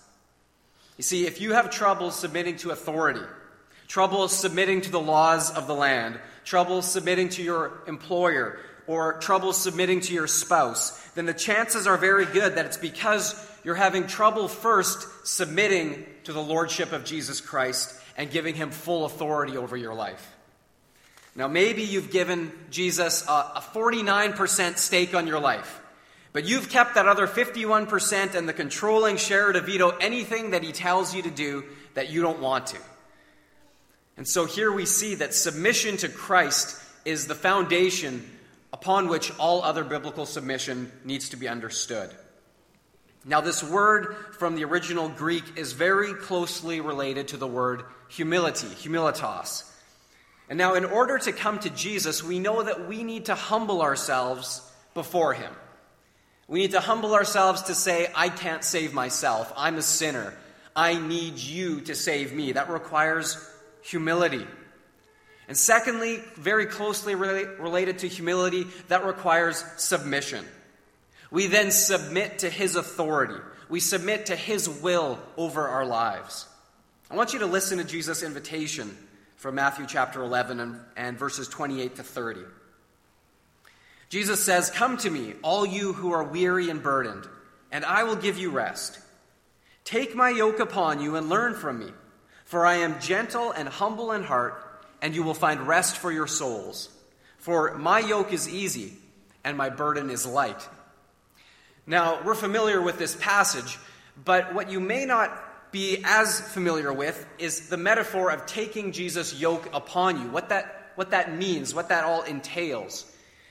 You 0.97 1.03
see, 1.03 1.25
if 1.25 1.41
you 1.41 1.53
have 1.53 1.71
trouble 1.71 2.11
submitting 2.11 2.57
to 2.57 2.69
authority, 2.69 3.25
trouble 3.87 4.27
submitting 4.27 4.81
to 4.81 4.91
the 4.91 4.99
laws 4.99 5.49
of 5.49 5.65
the 5.65 5.73
land, 5.73 6.19
trouble 6.45 6.83
submitting 6.83 7.29
to 7.29 7.41
your 7.41 7.81
employer, 7.87 8.59
or 8.85 9.13
trouble 9.13 9.51
submitting 9.51 10.01
to 10.01 10.13
your 10.13 10.27
spouse, 10.27 10.91
then 11.15 11.25
the 11.25 11.33
chances 11.33 11.87
are 11.87 11.97
very 11.97 12.27
good 12.27 12.53
that 12.53 12.67
it's 12.67 12.77
because 12.77 13.33
you're 13.67 13.75
having 13.75 14.07
trouble 14.07 14.47
first 14.47 15.27
submitting 15.27 16.05
to 16.23 16.31
the 16.31 16.41
lordship 16.41 16.93
of 16.93 17.03
Jesus 17.03 17.41
Christ 17.41 17.93
and 18.15 18.31
giving 18.31 18.55
him 18.55 18.71
full 18.71 19.03
authority 19.03 19.57
over 19.57 19.75
your 19.75 19.93
life. 19.93 20.37
Now, 21.35 21.49
maybe 21.49 21.81
you've 21.81 22.09
given 22.09 22.53
Jesus 22.71 23.27
a, 23.27 23.29
a 23.57 23.63
49% 23.73 24.77
stake 24.77 25.13
on 25.13 25.27
your 25.27 25.41
life, 25.41 25.81
but 26.31 26.45
you've 26.45 26.69
kept 26.69 26.95
that 26.95 27.09
other 27.09 27.27
51% 27.27 28.35
and 28.35 28.47
the 28.47 28.53
controlling 28.53 29.17
share 29.17 29.51
to 29.51 29.59
veto 29.59 29.89
anything 29.97 30.51
that 30.51 30.63
he 30.63 30.71
tells 30.71 31.13
you 31.13 31.23
to 31.23 31.29
do 31.29 31.65
that 31.93 32.09
you 32.09 32.21
don't 32.21 32.39
want 32.39 32.67
to. 32.67 32.77
And 34.15 34.25
so 34.25 34.45
here 34.45 34.71
we 34.71 34.85
see 34.85 35.15
that 35.15 35.33
submission 35.33 35.97
to 35.97 36.07
Christ 36.07 36.81
is 37.03 37.27
the 37.27 37.35
foundation 37.35 38.31
upon 38.71 39.09
which 39.09 39.37
all 39.37 39.61
other 39.61 39.83
biblical 39.83 40.25
submission 40.25 40.89
needs 41.03 41.27
to 41.31 41.35
be 41.35 41.49
understood. 41.49 42.15
Now, 43.27 43.41
this 43.41 43.61
word 43.61 44.15
from 44.39 44.55
the 44.55 44.63
original 44.63 45.09
Greek 45.09 45.43
is 45.57 45.73
very 45.73 46.13
closely 46.13 46.79
related 46.79 47.27
to 47.29 47.37
the 47.37 47.45
word 47.45 47.83
humility, 48.07 48.67
humilitas. 48.67 49.69
And 50.49 50.57
now, 50.57 50.75
in 50.75 50.85
order 50.85 51.17
to 51.17 51.33
come 51.33 51.59
to 51.59 51.69
Jesus, 51.69 52.23
we 52.23 52.39
know 52.39 52.63
that 52.63 52.87
we 52.87 53.03
need 53.03 53.25
to 53.25 53.35
humble 53.35 53.81
ourselves 53.81 54.61
before 54.93 55.33
Him. 55.33 55.51
We 56.47 56.59
need 56.59 56.71
to 56.71 56.79
humble 56.79 57.13
ourselves 57.13 57.63
to 57.63 57.75
say, 57.75 58.09
I 58.15 58.29
can't 58.29 58.63
save 58.63 58.93
myself. 58.93 59.51
I'm 59.57 59.75
a 59.75 59.81
sinner. 59.81 60.33
I 60.73 60.97
need 60.97 61.37
you 61.37 61.81
to 61.81 61.95
save 61.95 62.31
me. 62.31 62.53
That 62.53 62.69
requires 62.69 63.37
humility. 63.81 64.47
And 65.49 65.57
secondly, 65.57 66.21
very 66.35 66.65
closely 66.65 67.15
related 67.15 67.99
to 67.99 68.07
humility, 68.07 68.67
that 68.87 69.05
requires 69.05 69.65
submission. 69.75 70.45
We 71.31 71.47
then 71.47 71.71
submit 71.71 72.39
to 72.39 72.49
his 72.49 72.75
authority. 72.75 73.41
We 73.69 73.79
submit 73.79 74.27
to 74.27 74.35
his 74.35 74.69
will 74.69 75.19
over 75.35 75.67
our 75.67 75.85
lives. 75.85 76.47
I 77.09 77.15
want 77.15 77.33
you 77.33 77.39
to 77.39 77.45
listen 77.45 77.77
to 77.77 77.83
Jesus' 77.83 78.23
invitation 78.23 78.95
from 79.35 79.55
Matthew 79.55 79.85
chapter 79.87 80.21
11 80.21 80.59
and, 80.59 80.79
and 80.95 81.17
verses 81.17 81.47
28 81.47 81.97
to 81.97 82.03
30. 82.03 82.41
Jesus 84.09 84.43
says, 84.43 84.71
Come 84.71 84.97
to 84.97 85.09
me, 85.09 85.33
all 85.41 85.65
you 85.65 85.93
who 85.93 86.11
are 86.11 86.23
weary 86.23 86.69
and 86.69 86.81
burdened, 86.81 87.27
and 87.71 87.83
I 87.83 88.03
will 88.03 88.15
give 88.15 88.37
you 88.37 88.49
rest. 88.49 88.99
Take 89.83 90.15
my 90.15 90.29
yoke 90.29 90.59
upon 90.59 91.01
you 91.01 91.15
and 91.15 91.29
learn 91.29 91.53
from 91.55 91.79
me, 91.79 91.91
for 92.45 92.65
I 92.65 92.75
am 92.75 92.99
gentle 92.99 93.51
and 93.51 93.67
humble 93.67 94.11
in 94.11 94.23
heart, 94.23 94.63
and 95.01 95.13
you 95.13 95.23
will 95.23 95.33
find 95.33 95.67
rest 95.67 95.97
for 95.97 96.11
your 96.11 96.27
souls. 96.27 96.89
For 97.37 97.77
my 97.77 97.99
yoke 97.99 98.33
is 98.33 98.49
easy, 98.49 98.93
and 99.43 99.57
my 99.57 99.69
burden 99.69 100.09
is 100.09 100.25
light. 100.25 100.67
Now, 101.89 102.21
we're 102.25 102.35
familiar 102.35 102.81
with 102.81 102.97
this 102.97 103.15
passage, 103.15 103.79
but 104.23 104.53
what 104.53 104.69
you 104.69 104.81
may 104.81 105.05
not 105.05 105.71
be 105.71 106.01
as 106.03 106.41
familiar 106.41 106.91
with 106.91 107.25
is 107.39 107.69
the 107.69 107.77
metaphor 107.77 108.29
of 108.29 108.45
taking 108.45 108.91
Jesus' 108.91 109.33
yoke 109.39 109.69
upon 109.73 110.21
you, 110.21 110.27
what 110.27 110.49
that, 110.49 110.91
what 110.95 111.11
that 111.11 111.33
means, 111.33 111.73
what 111.73 111.87
that 111.87 112.03
all 112.03 112.23
entails. 112.23 113.09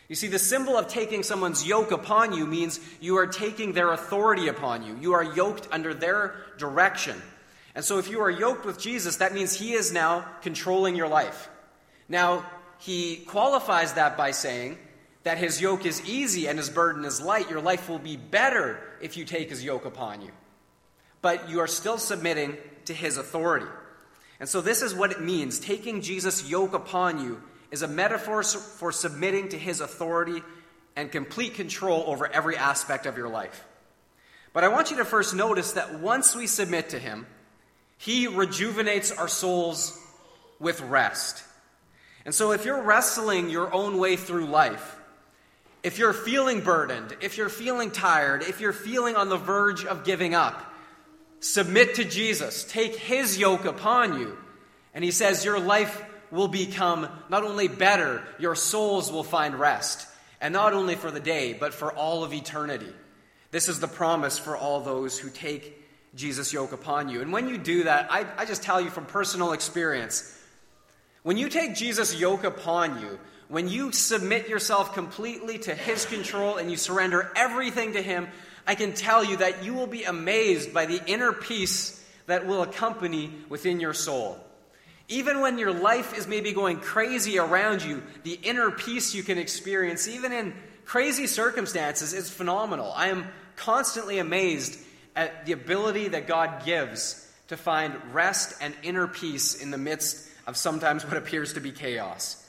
You 0.08 0.16
see, 0.16 0.28
the 0.28 0.38
symbol 0.38 0.76
of 0.76 0.86
taking 0.86 1.22
someone's 1.22 1.66
yoke 1.66 1.92
upon 1.92 2.34
you 2.34 2.46
means 2.46 2.78
you 3.00 3.16
are 3.16 3.26
taking 3.26 3.72
their 3.72 3.92
authority 3.92 4.48
upon 4.48 4.84
you. 4.84 4.98
You 5.00 5.14
are 5.14 5.24
yoked 5.24 5.68
under 5.72 5.94
their 5.94 6.34
direction. 6.58 7.20
And 7.74 7.84
so, 7.84 7.98
if 7.98 8.10
you 8.10 8.20
are 8.20 8.30
yoked 8.30 8.66
with 8.66 8.78
Jesus, 8.78 9.16
that 9.16 9.34
means 9.34 9.54
He 9.54 9.72
is 9.72 9.92
now 9.92 10.26
controlling 10.42 10.94
your 10.94 11.08
life. 11.08 11.48
Now, 12.08 12.46
He 12.78 13.16
qualifies 13.16 13.94
that 13.94 14.16
by 14.16 14.30
saying 14.30 14.78
that 15.26 15.38
His 15.38 15.60
yoke 15.60 15.84
is 15.84 16.00
easy 16.08 16.46
and 16.46 16.56
His 16.56 16.70
burden 16.70 17.04
is 17.04 17.20
light. 17.20 17.50
Your 17.50 17.60
life 17.60 17.88
will 17.88 17.98
be 17.98 18.16
better 18.16 18.78
if 19.00 19.16
you 19.16 19.24
take 19.24 19.50
His 19.50 19.64
yoke 19.64 19.84
upon 19.84 20.22
you. 20.22 20.30
But 21.20 21.50
you 21.50 21.58
are 21.58 21.66
still 21.66 21.98
submitting 21.98 22.56
to 22.84 22.94
His 22.94 23.16
authority. 23.16 23.66
And 24.38 24.48
so, 24.48 24.60
this 24.60 24.82
is 24.82 24.94
what 24.94 25.10
it 25.10 25.20
means 25.20 25.58
taking 25.58 26.00
Jesus' 26.00 26.48
yoke 26.48 26.74
upon 26.74 27.24
you 27.24 27.42
is 27.72 27.82
a 27.82 27.88
metaphor 27.88 28.44
for 28.44 28.92
submitting 28.92 29.48
to 29.48 29.58
his 29.58 29.80
authority 29.80 30.44
and 30.94 31.10
complete 31.10 31.54
control 31.54 32.04
over 32.06 32.30
every 32.32 32.56
aspect 32.56 33.04
of 33.04 33.16
your 33.16 33.28
life. 33.28 33.64
But 34.52 34.62
I 34.62 34.68
want 34.68 34.92
you 34.92 34.98
to 34.98 35.04
first 35.04 35.34
notice 35.34 35.72
that 35.72 35.98
once 35.98 36.36
we 36.36 36.46
submit 36.46 36.90
to 36.90 37.00
him, 37.00 37.26
he 37.98 38.28
rejuvenates 38.28 39.10
our 39.10 39.26
souls 39.26 39.98
with 40.60 40.80
rest. 40.82 41.42
And 42.24 42.32
so 42.32 42.52
if 42.52 42.64
you're 42.64 42.82
wrestling 42.82 43.50
your 43.50 43.74
own 43.74 43.98
way 43.98 44.14
through 44.14 44.46
life, 44.46 44.95
if 45.86 45.98
you're 45.98 46.12
feeling 46.12 46.62
burdened, 46.62 47.16
if 47.20 47.38
you're 47.38 47.48
feeling 47.48 47.92
tired, 47.92 48.42
if 48.42 48.60
you're 48.60 48.72
feeling 48.72 49.14
on 49.14 49.28
the 49.28 49.36
verge 49.36 49.84
of 49.84 50.02
giving 50.02 50.34
up, 50.34 50.74
submit 51.38 51.94
to 51.94 52.04
Jesus. 52.04 52.64
Take 52.64 52.96
his 52.96 53.38
yoke 53.38 53.64
upon 53.64 54.18
you. 54.18 54.36
And 54.94 55.04
he 55.04 55.12
says, 55.12 55.44
Your 55.44 55.60
life 55.60 56.02
will 56.32 56.48
become 56.48 57.08
not 57.28 57.44
only 57.44 57.68
better, 57.68 58.24
your 58.40 58.56
souls 58.56 59.12
will 59.12 59.22
find 59.22 59.60
rest. 59.60 60.08
And 60.40 60.52
not 60.52 60.72
only 60.72 60.96
for 60.96 61.12
the 61.12 61.20
day, 61.20 61.52
but 61.52 61.72
for 61.72 61.92
all 61.92 62.24
of 62.24 62.34
eternity. 62.34 62.92
This 63.52 63.68
is 63.68 63.78
the 63.78 63.86
promise 63.86 64.40
for 64.40 64.56
all 64.56 64.80
those 64.80 65.16
who 65.16 65.30
take 65.30 65.80
Jesus' 66.16 66.52
yoke 66.52 66.72
upon 66.72 67.10
you. 67.10 67.22
And 67.22 67.32
when 67.32 67.48
you 67.48 67.58
do 67.58 67.84
that, 67.84 68.08
I, 68.10 68.26
I 68.36 68.44
just 68.44 68.64
tell 68.64 68.80
you 68.80 68.90
from 68.90 69.06
personal 69.06 69.52
experience 69.52 70.36
when 71.26 71.36
you 71.36 71.48
take 71.48 71.74
Jesus' 71.74 72.14
yoke 72.14 72.44
upon 72.44 73.00
you, 73.00 73.18
when 73.48 73.68
you 73.68 73.92
submit 73.92 74.48
yourself 74.48 74.94
completely 74.94 75.58
to 75.60 75.74
His 75.74 76.04
control 76.04 76.56
and 76.56 76.70
you 76.70 76.76
surrender 76.76 77.30
everything 77.36 77.92
to 77.92 78.02
Him, 78.02 78.28
I 78.66 78.74
can 78.74 78.92
tell 78.92 79.24
you 79.24 79.36
that 79.38 79.64
you 79.64 79.74
will 79.74 79.86
be 79.86 80.04
amazed 80.04 80.74
by 80.74 80.86
the 80.86 81.00
inner 81.06 81.32
peace 81.32 82.04
that 82.26 82.46
will 82.46 82.62
accompany 82.62 83.30
within 83.48 83.78
your 83.78 83.94
soul. 83.94 84.38
Even 85.08 85.40
when 85.40 85.58
your 85.58 85.72
life 85.72 86.18
is 86.18 86.26
maybe 86.26 86.52
going 86.52 86.80
crazy 86.80 87.38
around 87.38 87.82
you, 87.82 88.02
the 88.24 88.38
inner 88.42 88.72
peace 88.72 89.14
you 89.14 89.22
can 89.22 89.38
experience, 89.38 90.08
even 90.08 90.32
in 90.32 90.52
crazy 90.84 91.28
circumstances, 91.28 92.12
is 92.12 92.28
phenomenal. 92.28 92.92
I 92.92 93.08
am 93.08 93.28
constantly 93.54 94.18
amazed 94.18 94.78
at 95.14 95.46
the 95.46 95.52
ability 95.52 96.08
that 96.08 96.26
God 96.26 96.64
gives 96.64 97.22
to 97.48 97.56
find 97.56 97.94
rest 98.12 98.54
and 98.60 98.74
inner 98.82 99.06
peace 99.06 99.62
in 99.62 99.70
the 99.70 99.78
midst 99.78 100.28
of 100.48 100.56
sometimes 100.56 101.04
what 101.04 101.16
appears 101.16 101.52
to 101.52 101.60
be 101.60 101.70
chaos. 101.70 102.44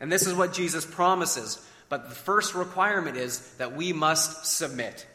And 0.00 0.10
this 0.10 0.26
is 0.26 0.34
what 0.34 0.52
Jesus 0.52 0.84
promises. 0.84 1.64
But 1.88 2.08
the 2.08 2.14
first 2.14 2.54
requirement 2.54 3.16
is 3.16 3.38
that 3.56 3.76
we 3.76 3.92
must 3.92 4.46
submit. 4.46 5.06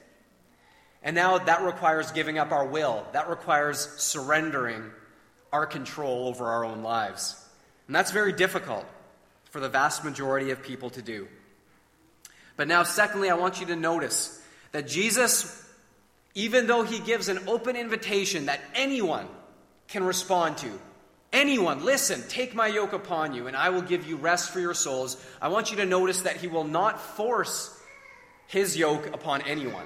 And 1.01 1.15
now 1.15 1.37
that 1.37 1.63
requires 1.63 2.11
giving 2.11 2.37
up 2.37 2.51
our 2.51 2.65
will, 2.65 3.05
that 3.13 3.29
requires 3.29 3.79
surrendering 3.97 4.91
our 5.51 5.65
control 5.65 6.27
over 6.27 6.45
our 6.45 6.65
own 6.65 6.83
lives. 6.83 7.41
And 7.87 7.95
that's 7.95 8.11
very 8.11 8.33
difficult 8.33 8.85
for 9.51 9.59
the 9.59 9.69
vast 9.69 10.03
majority 10.03 10.51
of 10.51 10.61
people 10.61 10.89
to 10.91 11.01
do. 11.01 11.27
But 12.57 12.67
now, 12.67 12.83
secondly, 12.83 13.29
I 13.29 13.35
want 13.35 13.59
you 13.59 13.67
to 13.67 13.75
notice 13.75 14.41
that 14.71 14.87
Jesus, 14.87 15.65
even 16.33 16.67
though 16.67 16.83
he 16.83 16.99
gives 16.99 17.29
an 17.29 17.39
open 17.47 17.75
invitation 17.75 18.47
that 18.47 18.59
anyone 18.73 19.27
can 19.87 20.03
respond 20.03 20.57
to, 20.57 20.79
anyone, 21.35 21.85
listen, 21.85 22.23
take 22.29 22.55
my 22.55 22.67
yoke 22.67 22.93
upon 22.93 23.35
you, 23.35 23.47
and 23.47 23.55
I 23.55 23.69
will 23.69 23.81
give 23.81 24.07
you 24.07 24.15
rest 24.15 24.51
for 24.51 24.59
your 24.59 24.73
souls, 24.73 25.23
I 25.41 25.49
want 25.49 25.69
you 25.69 25.77
to 25.77 25.85
notice 25.85 26.21
that 26.21 26.37
he 26.37 26.47
will 26.47 26.63
not 26.63 26.99
force 26.99 27.77
his 28.47 28.77
yoke 28.77 29.13
upon 29.13 29.41
anyone. 29.43 29.85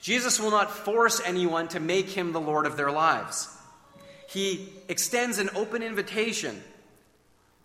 Jesus 0.00 0.38
will 0.38 0.50
not 0.50 0.70
force 0.70 1.20
anyone 1.24 1.68
to 1.68 1.80
make 1.80 2.08
him 2.08 2.32
the 2.32 2.40
Lord 2.40 2.66
of 2.66 2.76
their 2.76 2.90
lives. 2.90 3.48
He 4.28 4.68
extends 4.88 5.38
an 5.38 5.50
open 5.56 5.82
invitation, 5.82 6.62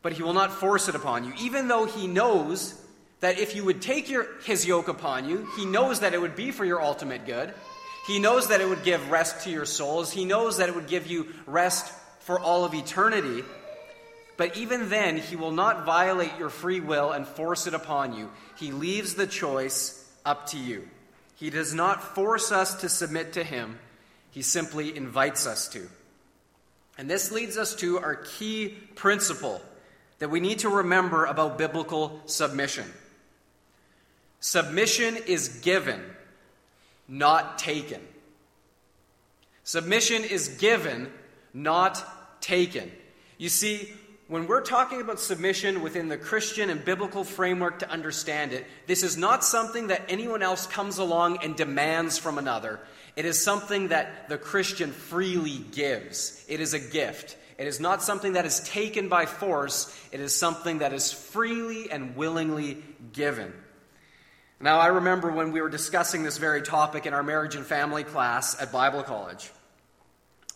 but 0.02 0.14
he 0.14 0.24
will 0.24 0.34
not 0.34 0.52
force 0.52 0.88
it 0.88 0.96
upon 0.96 1.26
you, 1.26 1.34
even 1.40 1.68
though 1.68 1.86
he 1.86 2.08
knows 2.08 2.82
that 3.20 3.40
if 3.40 3.56
you 3.56 3.66
would 3.66 3.82
take 3.82 4.10
your, 4.10 4.28
his 4.44 4.66
yoke 4.66 4.88
upon 4.88 5.30
you, 5.30 5.48
he 5.58 5.66
knows 5.66 6.00
that 6.00 6.14
it 6.14 6.22
would 6.22 6.36
be 6.36 6.52
for 6.52 6.66
your 6.66 6.82
ultimate 6.82 7.26
good. 7.26 7.54
He 8.08 8.20
knows 8.20 8.50
that 8.50 8.62
it 8.62 8.70
would 8.70 8.84
give 8.84 9.10
rest 9.10 9.46
to 9.46 9.50
your 9.50 9.66
souls. 9.66 10.12
He 10.12 10.26
knows 10.26 10.58
that 10.58 10.70
it 10.70 10.76
would 10.76 10.88
give 10.88 11.08
you 11.08 11.34
rest 11.48 11.92
for 12.26 12.40
all 12.40 12.66
of 12.66 12.74
eternity. 12.74 13.44
But 14.36 14.58
even 14.58 14.90
then, 14.90 15.18
he 15.18 15.36
will 15.36 15.52
not 15.52 15.86
violate 15.86 16.38
your 16.38 16.50
free 16.50 16.80
will 16.80 17.12
and 17.12 17.26
force 17.26 17.68
it 17.68 17.74
upon 17.74 18.18
you. 18.18 18.30
He 18.58 18.72
leaves 18.72 19.14
the 19.14 19.28
choice 19.28 20.04
up 20.26 20.48
to 20.48 20.58
you. 20.58 20.88
He 21.36 21.50
does 21.50 21.74
not 21.74 22.16
force 22.16 22.52
us 22.52 22.82
to 22.82 22.90
submit 22.90 23.34
to 23.34 23.44
him, 23.44 23.80
he 24.32 24.42
simply 24.42 24.96
invites 24.98 25.48
us 25.48 25.70
to. 25.70 25.88
And 26.98 27.10
this 27.10 27.32
leads 27.32 27.58
us 27.58 27.76
to 27.76 28.00
our 28.00 28.16
key 28.16 28.70
principle 28.96 29.62
that 30.20 30.30
we 30.30 30.40
need 30.40 30.60
to 30.60 30.70
remember 30.70 31.26
about 31.26 31.58
biblical 31.58 32.22
submission. 32.26 32.86
Submission 34.40 35.18
is 35.28 35.60
given, 35.60 36.02
not 37.08 37.60
taken. 37.60 38.02
Submission 39.64 40.24
is 40.24 40.50
given, 40.50 41.12
not 41.56 42.42
taken. 42.42 42.92
You 43.38 43.50
see, 43.50 43.92
when 44.28 44.46
we're 44.48 44.62
talking 44.62 45.02
about 45.02 45.20
submission 45.20 45.82
within 45.82 46.10
the 46.10 46.18
Christian 46.18 46.70
and 46.70 46.84
biblical 46.84 47.24
framework 47.24 47.80
to 47.80 47.90
understand 47.90 48.54
it, 48.54 48.66
this 48.88 49.04
is 49.04 49.18
not 49.18 49.44
something 49.44 49.88
that 49.88 50.04
anyone 50.10 50.44
else 50.44 50.68
comes 50.68 50.98
along 50.98 51.40
and 51.44 51.56
demands 51.56 52.18
from 52.18 52.38
another. 52.38 52.80
It 53.16 53.26
is 53.26 53.42
something 53.42 53.90
that 53.90 54.28
the 54.28 54.38
Christian 54.38 54.92
freely 54.92 55.60
gives. 55.72 56.44
It 56.50 56.60
is 56.60 56.74
a 56.74 56.80
gift. 56.80 57.38
It 57.58 57.68
is 57.68 57.80
not 57.80 58.04
something 58.04 58.34
that 58.34 58.46
is 58.46 58.60
taken 58.62 59.08
by 59.08 59.26
force, 59.26 59.98
it 60.12 60.20
is 60.20 60.36
something 60.36 60.80
that 60.80 60.92
is 60.92 61.14
freely 61.14 61.90
and 61.90 62.18
willingly 62.18 62.84
given. 63.14 63.54
Now, 64.60 64.80
I 64.80 64.88
remember 64.88 65.32
when 65.32 65.52
we 65.52 65.62
were 65.62 65.70
discussing 65.70 66.24
this 66.24 66.38
very 66.38 66.62
topic 66.62 67.06
in 67.06 67.14
our 67.14 67.24
marriage 67.24 67.56
and 67.56 67.66
family 67.66 68.04
class 68.04 68.60
at 68.62 68.74
Bible 68.74 69.04
college. 69.04 69.52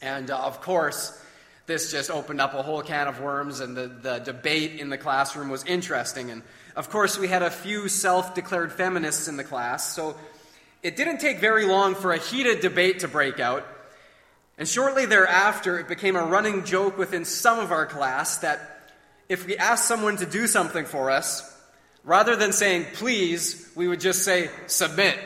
And 0.02 0.32
uh, 0.32 0.38
of 0.38 0.62
course, 0.62 1.20
this 1.66 1.92
just 1.92 2.10
opened 2.10 2.42
up 2.42 2.54
a 2.54 2.64
whole 2.64 2.82
can 2.82 3.08
of 3.08 3.20
worms, 3.20 3.60
and 3.60 3.76
the, 3.76 3.88
the 3.88 4.20
debate 4.20 4.80
in 4.80 4.90
the 4.90 4.98
classroom 4.98 5.50
was 5.50 5.64
interesting. 5.66 6.32
And 6.32 6.42
of 6.76 6.90
course, 6.90 7.20
we 7.20 7.28
had 7.28 7.44
a 7.44 7.52
few 7.52 7.88
self 7.88 8.34
declared 8.34 8.72
feminists 8.72 9.28
in 9.28 9.38
the 9.38 9.44
class, 9.44 9.94
so 9.94 10.16
it 10.82 10.96
didn't 10.96 11.20
take 11.20 11.40
very 11.40 11.66
long 11.66 11.96
for 11.96 12.12
a 12.12 12.18
heated 12.18 12.62
debate 12.62 13.00
to 13.00 13.08
break 13.08 13.40
out, 13.40 13.66
and 14.58 14.68
shortly 14.68 15.06
thereafter, 15.06 15.80
it 15.80 15.88
became 15.88 16.16
a 16.16 16.24
running 16.24 16.66
joke 16.66 16.98
within 16.98 17.24
some 17.24 17.60
of 17.60 17.72
our 17.72 17.86
class 17.86 18.40
that 18.40 18.60
if 19.30 19.46
we 19.46 19.56
asked 19.56 19.86
someone 19.86 20.18
to 20.18 20.26
do 20.26 20.48
something 20.48 20.86
for 20.86 21.12
us, 21.12 21.46
rather 22.04 22.36
than 22.36 22.52
saying 22.52 22.88
please, 22.94 23.72
we 23.76 23.88
would 23.88 24.00
just 24.00 24.24
say 24.24 24.50
submit. 24.68 25.18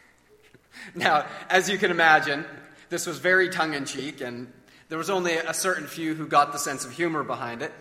now, 0.94 1.26
as 1.50 1.68
you 1.68 1.76
can 1.76 1.90
imagine, 1.90 2.44
this 2.88 3.06
was 3.06 3.18
very 3.18 3.48
tongue 3.48 3.74
in 3.74 3.84
cheek, 3.84 4.20
and 4.20 4.52
there 4.88 4.98
was 4.98 5.10
only 5.10 5.34
a 5.34 5.54
certain 5.54 5.86
few 5.86 6.14
who 6.14 6.26
got 6.26 6.52
the 6.52 6.58
sense 6.58 6.84
of 6.84 6.92
humor 6.92 7.22
behind 7.22 7.62
it. 7.62 7.72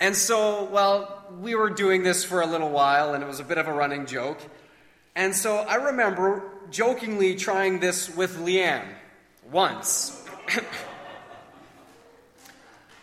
And 0.00 0.16
so, 0.16 0.64
well, 0.64 1.24
we 1.40 1.54
were 1.54 1.70
doing 1.70 2.02
this 2.02 2.24
for 2.24 2.40
a 2.40 2.46
little 2.46 2.70
while, 2.70 3.14
and 3.14 3.22
it 3.22 3.26
was 3.26 3.40
a 3.40 3.44
bit 3.44 3.58
of 3.58 3.68
a 3.68 3.72
running 3.72 4.06
joke. 4.06 4.38
And 5.14 5.34
so 5.34 5.56
I 5.56 5.76
remember 5.76 6.42
jokingly 6.70 7.36
trying 7.36 7.80
this 7.80 8.14
with 8.14 8.36
Leanne 8.38 8.88
once. 9.50 10.26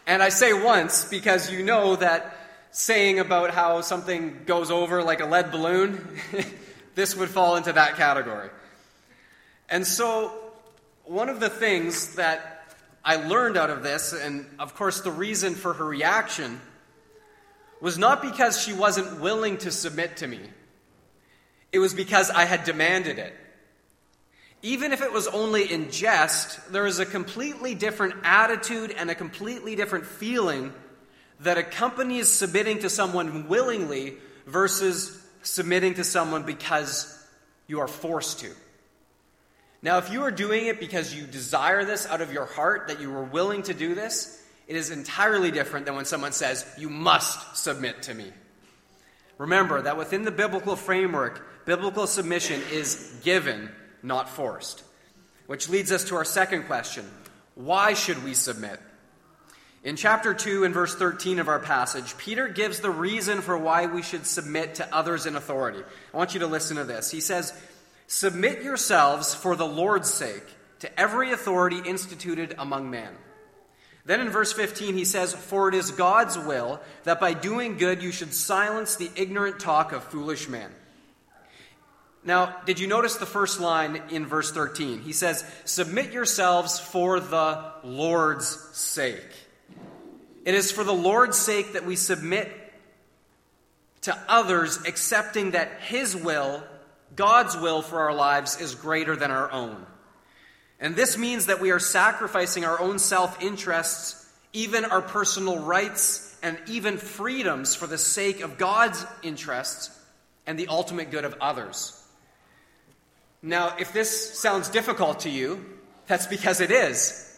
and 0.07 0.21
I 0.21 0.29
say 0.29 0.53
once 0.53 1.05
because 1.05 1.51
you 1.51 1.63
know 1.63 1.95
that 1.95 2.35
saying 2.71 3.19
about 3.19 3.51
how 3.51 3.81
something 3.81 4.41
goes 4.45 4.71
over 4.71 5.03
like 5.03 5.21
a 5.21 5.25
lead 5.25 5.51
balloon, 5.51 6.17
this 6.95 7.15
would 7.15 7.29
fall 7.29 7.55
into 7.55 7.73
that 7.73 7.95
category. 7.95 8.49
And 9.69 9.85
so, 9.85 10.33
one 11.09 11.27
of 11.27 11.39
the 11.39 11.49
things 11.49 12.15
that 12.15 12.75
I 13.03 13.15
learned 13.15 13.57
out 13.57 13.71
of 13.71 13.81
this, 13.81 14.13
and 14.13 14.45
of 14.59 14.75
course, 14.75 15.01
the 15.01 15.11
reason 15.11 15.55
for 15.55 15.73
her 15.73 15.85
reaction, 15.85 16.61
was 17.81 17.97
not 17.97 18.21
because 18.21 18.61
she 18.61 18.73
wasn't 18.73 19.19
willing 19.19 19.57
to 19.57 19.71
submit 19.71 20.17
to 20.17 20.27
me. 20.27 20.39
It 21.71 21.79
was 21.79 21.95
because 21.95 22.29
I 22.29 22.45
had 22.45 22.63
demanded 22.63 23.17
it. 23.17 23.33
Even 24.61 24.91
if 24.91 25.01
it 25.01 25.11
was 25.11 25.25
only 25.25 25.71
in 25.71 25.89
jest, 25.89 26.71
there 26.71 26.85
is 26.85 26.99
a 26.99 27.07
completely 27.07 27.73
different 27.73 28.13
attitude 28.23 28.91
and 28.91 29.09
a 29.09 29.15
completely 29.15 29.75
different 29.75 30.05
feeling 30.05 30.71
that 31.39 31.57
accompanies 31.57 32.29
submitting 32.31 32.79
to 32.79 32.89
someone 32.89 33.47
willingly 33.47 34.17
versus 34.45 35.19
submitting 35.41 35.95
to 35.95 36.03
someone 36.03 36.43
because 36.43 37.17
you 37.65 37.79
are 37.79 37.87
forced 37.87 38.41
to. 38.41 38.51
Now, 39.81 39.97
if 39.97 40.11
you 40.11 40.23
are 40.23 40.31
doing 40.31 40.65
it 40.65 40.79
because 40.79 41.15
you 41.15 41.25
desire 41.25 41.85
this 41.85 42.05
out 42.05 42.21
of 42.21 42.33
your 42.33 42.45
heart, 42.45 42.89
that 42.89 42.99
you 42.99 43.13
are 43.15 43.23
willing 43.23 43.63
to 43.63 43.73
do 43.73 43.95
this, 43.95 44.43
it 44.67 44.75
is 44.75 44.91
entirely 44.91 45.51
different 45.51 45.85
than 45.85 45.95
when 45.95 46.05
someone 46.05 46.33
says, 46.33 46.65
You 46.77 46.89
must 46.89 47.57
submit 47.57 48.03
to 48.03 48.13
me. 48.13 48.31
Remember 49.37 49.81
that 49.81 49.97
within 49.97 50.25
the 50.25 50.31
biblical 50.31 50.75
framework, 50.75 51.65
biblical 51.65 52.07
submission 52.07 52.61
is 52.71 53.19
given, 53.23 53.71
not 54.03 54.29
forced. 54.29 54.83
Which 55.47 55.69
leads 55.69 55.91
us 55.91 56.03
to 56.05 56.15
our 56.15 56.25
second 56.25 56.63
question 56.65 57.09
Why 57.55 57.93
should 57.93 58.23
we 58.23 58.33
submit? 58.33 58.79
In 59.81 59.95
chapter 59.95 60.33
2 60.33 60.65
and 60.65 60.73
verse 60.73 60.93
13 60.93 61.39
of 61.39 61.47
our 61.47 61.59
passage, 61.59 62.17
Peter 62.17 62.49
gives 62.49 62.81
the 62.81 62.91
reason 62.91 63.39
for 63.41 63.57
why 63.57 63.85
we 63.85 64.01
should 64.01 64.25
submit 64.25 64.75
to 64.75 64.93
others 64.93 65.25
in 65.25 65.37
authority. 65.37 65.79
I 66.13 66.17
want 66.17 66.33
you 66.33 66.41
to 66.41 66.47
listen 66.47 66.75
to 66.75 66.83
this. 66.83 67.09
He 67.09 67.21
says, 67.21 67.53
Submit 68.09 68.63
yourselves 68.63 69.35
for 69.35 69.55
the 69.55 69.67
Lord's 69.67 70.11
sake 70.11 70.43
to 70.79 70.99
every 70.99 71.31
authority 71.31 71.77
instituted 71.85 72.55
among 72.57 72.89
men. 72.89 73.13
Then 74.03 74.19
in 74.19 74.29
verse 74.29 74.51
15, 74.51 74.95
he 74.95 75.05
says, 75.05 75.31
For 75.35 75.69
it 75.69 75.75
is 75.75 75.91
God's 75.91 76.35
will 76.35 76.81
that 77.03 77.19
by 77.19 77.33
doing 77.35 77.77
good 77.77 78.01
you 78.01 78.11
should 78.11 78.33
silence 78.33 78.95
the 78.95 79.11
ignorant 79.15 79.59
talk 79.59 79.91
of 79.91 80.03
foolish 80.05 80.49
men. 80.49 80.71
Now, 82.23 82.55
did 82.65 82.79
you 82.79 82.87
notice 82.87 83.17
the 83.17 83.27
first 83.27 83.59
line 83.59 84.01
in 84.09 84.25
verse 84.25 84.51
13? 84.51 85.01
He 85.01 85.13
says, 85.13 85.45
Submit 85.65 86.11
yourselves 86.11 86.79
for 86.79 87.19
the 87.19 87.73
Lord's 87.83 88.47
sake. 88.75 89.21
It 90.45 90.55
is 90.55 90.71
for 90.71 90.83
the 90.83 90.91
Lord's 90.91 91.37
sake 91.37 91.73
that 91.73 91.85
we 91.85 91.95
submit 91.95 92.49
to 94.01 94.17
others, 94.27 94.79
accepting 94.87 95.51
that 95.51 95.69
His 95.81 96.15
will 96.15 96.63
God's 97.19 97.57
will 97.57 97.81
for 97.81 97.99
our 97.99 98.13
lives 98.13 98.61
is 98.61 98.75
greater 98.75 99.13
than 99.13 99.29
our 99.29 99.51
own. 99.51 99.85
And 100.79 100.95
this 100.95 101.17
means 101.17 101.47
that 101.47 101.59
we 101.59 101.71
are 101.71 101.77
sacrificing 101.79 102.63
our 102.63 102.79
own 102.79 102.97
self 102.97 103.43
interests, 103.43 104.25
even 104.53 104.85
our 104.85 105.01
personal 105.01 105.59
rights, 105.59 106.39
and 106.41 106.57
even 106.67 106.95
freedoms 106.95 107.75
for 107.75 107.87
the 107.87 107.97
sake 107.97 108.39
of 108.39 108.57
God's 108.57 109.05
interests 109.21 109.91
and 110.47 110.57
the 110.57 110.67
ultimate 110.67 111.11
good 111.11 111.25
of 111.25 111.35
others. 111.41 112.01
Now, 113.41 113.75
if 113.77 113.91
this 113.91 114.39
sounds 114.39 114.69
difficult 114.69 115.19
to 115.21 115.29
you, 115.29 115.65
that's 116.07 116.25
because 116.25 116.61
it 116.61 116.71
is. 116.71 117.37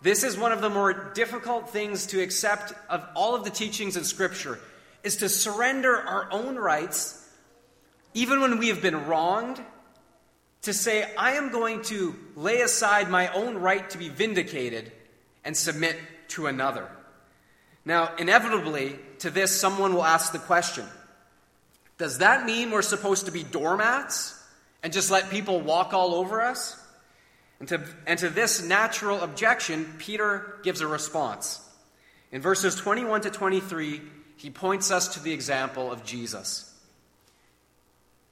This 0.00 0.24
is 0.24 0.38
one 0.38 0.52
of 0.52 0.62
the 0.62 0.70
more 0.70 1.12
difficult 1.12 1.68
things 1.68 2.06
to 2.06 2.22
accept 2.22 2.72
of 2.88 3.06
all 3.14 3.34
of 3.34 3.44
the 3.44 3.50
teachings 3.50 3.98
in 3.98 4.04
Scripture, 4.04 4.58
is 5.04 5.16
to 5.16 5.28
surrender 5.28 5.94
our 5.94 6.28
own 6.32 6.56
rights 6.56 7.17
even 8.14 8.40
when 8.40 8.58
we 8.58 8.68
have 8.68 8.82
been 8.82 9.06
wronged, 9.06 9.60
to 10.62 10.72
say, 10.72 11.08
I 11.16 11.32
am 11.32 11.50
going 11.50 11.82
to 11.84 12.14
lay 12.36 12.60
aside 12.60 13.10
my 13.10 13.28
own 13.32 13.58
right 13.58 13.88
to 13.90 13.98
be 13.98 14.08
vindicated 14.08 14.92
and 15.44 15.56
submit 15.56 15.96
to 16.28 16.46
another. 16.46 16.88
Now, 17.84 18.14
inevitably, 18.18 18.98
to 19.20 19.30
this, 19.30 19.58
someone 19.58 19.94
will 19.94 20.04
ask 20.04 20.32
the 20.32 20.38
question 20.38 20.84
Does 21.96 22.18
that 22.18 22.44
mean 22.44 22.70
we're 22.70 22.82
supposed 22.82 23.26
to 23.26 23.32
be 23.32 23.42
doormats 23.42 24.34
and 24.82 24.92
just 24.92 25.10
let 25.10 25.30
people 25.30 25.60
walk 25.60 25.94
all 25.94 26.14
over 26.14 26.42
us? 26.42 26.78
And 27.60 27.68
to, 27.68 27.82
and 28.06 28.18
to 28.20 28.28
this 28.28 28.62
natural 28.62 29.20
objection, 29.20 29.94
Peter 29.98 30.58
gives 30.62 30.80
a 30.80 30.86
response. 30.86 31.60
In 32.30 32.40
verses 32.40 32.76
21 32.76 33.22
to 33.22 33.30
23, 33.30 34.00
he 34.36 34.50
points 34.50 34.90
us 34.90 35.14
to 35.14 35.20
the 35.20 35.32
example 35.32 35.90
of 35.90 36.04
Jesus. 36.04 36.67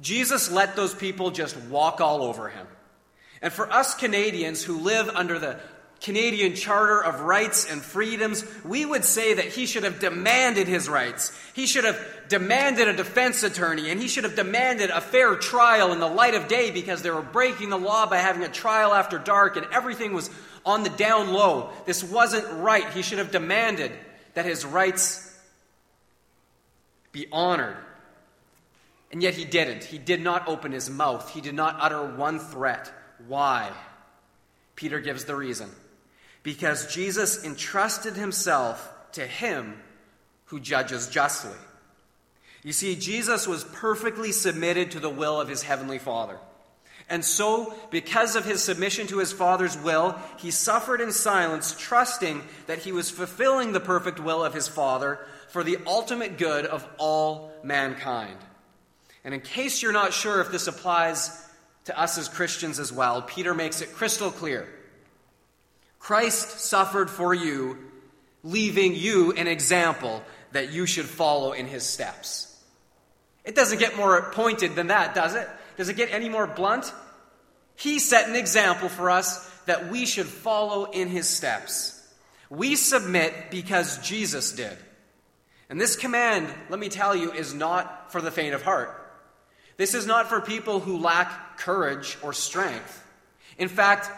Jesus 0.00 0.50
let 0.50 0.76
those 0.76 0.94
people 0.94 1.30
just 1.30 1.56
walk 1.56 2.00
all 2.00 2.22
over 2.22 2.48
him. 2.48 2.66
And 3.42 3.52
for 3.52 3.70
us 3.72 3.94
Canadians 3.94 4.62
who 4.62 4.80
live 4.80 5.08
under 5.08 5.38
the 5.38 5.58
Canadian 6.00 6.54
Charter 6.54 7.02
of 7.02 7.22
Rights 7.22 7.68
and 7.68 7.82
Freedoms, 7.82 8.44
we 8.64 8.86
would 8.86 9.04
say 9.04 9.34
that 9.34 9.46
he 9.46 9.66
should 9.66 9.82
have 9.82 9.98
demanded 9.98 10.68
his 10.68 10.88
rights. 10.88 11.36
He 11.54 11.66
should 11.66 11.84
have 11.84 12.00
demanded 12.28 12.86
a 12.86 12.92
defense 12.92 13.42
attorney, 13.42 13.90
and 13.90 14.00
he 14.00 14.06
should 14.06 14.22
have 14.22 14.36
demanded 14.36 14.90
a 14.90 15.00
fair 15.00 15.34
trial 15.34 15.92
in 15.92 15.98
the 15.98 16.06
light 16.06 16.34
of 16.34 16.46
day 16.46 16.70
because 16.70 17.02
they 17.02 17.10
were 17.10 17.22
breaking 17.22 17.70
the 17.70 17.78
law 17.78 18.06
by 18.08 18.18
having 18.18 18.44
a 18.44 18.48
trial 18.48 18.94
after 18.94 19.18
dark, 19.18 19.56
and 19.56 19.66
everything 19.72 20.12
was 20.12 20.30
on 20.64 20.84
the 20.84 20.90
down 20.90 21.32
low. 21.32 21.70
This 21.84 22.04
wasn't 22.04 22.46
right. 22.62 22.88
He 22.90 23.02
should 23.02 23.18
have 23.18 23.32
demanded 23.32 23.90
that 24.34 24.44
his 24.44 24.64
rights 24.64 25.24
be 27.10 27.26
honored. 27.32 27.76
And 29.10 29.22
yet 29.22 29.34
he 29.34 29.44
didn't. 29.44 29.84
He 29.84 29.98
did 29.98 30.20
not 30.20 30.48
open 30.48 30.72
his 30.72 30.90
mouth. 30.90 31.30
He 31.30 31.40
did 31.40 31.54
not 31.54 31.76
utter 31.80 32.04
one 32.04 32.38
threat. 32.38 32.92
Why? 33.26 33.70
Peter 34.76 35.00
gives 35.00 35.24
the 35.24 35.34
reason. 35.34 35.70
Because 36.42 36.94
Jesus 36.94 37.44
entrusted 37.44 38.14
himself 38.14 38.92
to 39.12 39.26
him 39.26 39.76
who 40.46 40.60
judges 40.60 41.08
justly. 41.08 41.56
You 42.62 42.72
see, 42.72 42.96
Jesus 42.96 43.46
was 43.46 43.64
perfectly 43.64 44.32
submitted 44.32 44.90
to 44.90 45.00
the 45.00 45.10
will 45.10 45.40
of 45.40 45.48
his 45.48 45.62
heavenly 45.62 45.98
Father. 45.98 46.38
And 47.10 47.24
so, 47.24 47.74
because 47.90 48.36
of 48.36 48.44
his 48.44 48.62
submission 48.62 49.06
to 49.06 49.18
his 49.18 49.32
Father's 49.32 49.78
will, 49.78 50.18
he 50.38 50.50
suffered 50.50 51.00
in 51.00 51.12
silence, 51.12 51.74
trusting 51.78 52.42
that 52.66 52.80
he 52.80 52.92
was 52.92 53.10
fulfilling 53.10 53.72
the 53.72 53.80
perfect 53.80 54.20
will 54.20 54.44
of 54.44 54.52
his 54.52 54.68
Father 54.68 55.18
for 55.48 55.64
the 55.64 55.78
ultimate 55.86 56.36
good 56.36 56.66
of 56.66 56.86
all 56.98 57.52
mankind. 57.62 58.36
And 59.24 59.34
in 59.34 59.40
case 59.40 59.82
you're 59.82 59.92
not 59.92 60.12
sure 60.12 60.40
if 60.40 60.50
this 60.50 60.66
applies 60.66 61.46
to 61.84 61.98
us 61.98 62.18
as 62.18 62.28
Christians 62.28 62.78
as 62.78 62.92
well, 62.92 63.22
Peter 63.22 63.54
makes 63.54 63.80
it 63.80 63.92
crystal 63.92 64.30
clear. 64.30 64.68
Christ 65.98 66.60
suffered 66.60 67.10
for 67.10 67.34
you, 67.34 67.78
leaving 68.42 68.94
you 68.94 69.32
an 69.32 69.46
example 69.46 70.22
that 70.52 70.72
you 70.72 70.86
should 70.86 71.06
follow 71.06 71.52
in 71.52 71.66
his 71.66 71.84
steps. 71.84 72.44
It 73.44 73.54
doesn't 73.54 73.78
get 73.78 73.96
more 73.96 74.30
pointed 74.32 74.74
than 74.76 74.88
that, 74.88 75.14
does 75.14 75.34
it? 75.34 75.48
Does 75.76 75.88
it 75.88 75.96
get 75.96 76.12
any 76.12 76.28
more 76.28 76.46
blunt? 76.46 76.92
He 77.76 77.98
set 77.98 78.28
an 78.28 78.36
example 78.36 78.88
for 78.88 79.10
us 79.10 79.48
that 79.66 79.88
we 79.88 80.06
should 80.06 80.26
follow 80.26 80.90
in 80.90 81.08
his 81.08 81.28
steps. 81.28 81.94
We 82.50 82.76
submit 82.76 83.50
because 83.50 83.98
Jesus 83.98 84.52
did. 84.52 84.76
And 85.70 85.80
this 85.80 85.96
command, 85.96 86.52
let 86.70 86.80
me 86.80 86.88
tell 86.88 87.14
you, 87.14 87.32
is 87.32 87.52
not 87.54 88.10
for 88.10 88.20
the 88.20 88.30
faint 88.30 88.54
of 88.54 88.62
heart. 88.62 89.07
This 89.78 89.94
is 89.94 90.06
not 90.06 90.28
for 90.28 90.42
people 90.42 90.80
who 90.80 90.98
lack 90.98 91.56
courage 91.56 92.18
or 92.20 92.34
strength. 92.34 93.04
In 93.56 93.68
fact, 93.68 94.10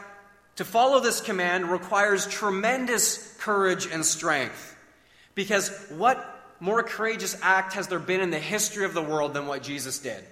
to 0.57 0.65
follow 0.65 1.01
this 1.01 1.21
command 1.21 1.71
requires 1.71 2.27
tremendous 2.27 3.37
courage 3.39 3.87
and 3.87 4.05
strength. 4.05 4.77
Because 5.35 5.71
what 5.91 6.27
more 6.61 6.83
courageous 6.83 7.39
act 7.43 7.75
has 7.75 7.89
there 7.89 7.99
been 7.99 8.21
in 8.21 8.31
the 8.31 8.39
history 8.39 8.85
of 8.85 8.95
the 8.95 9.03
world 9.03 9.35
than 9.35 9.47
what 9.47 9.63
Jesus 9.63 9.99
did? 9.99 10.25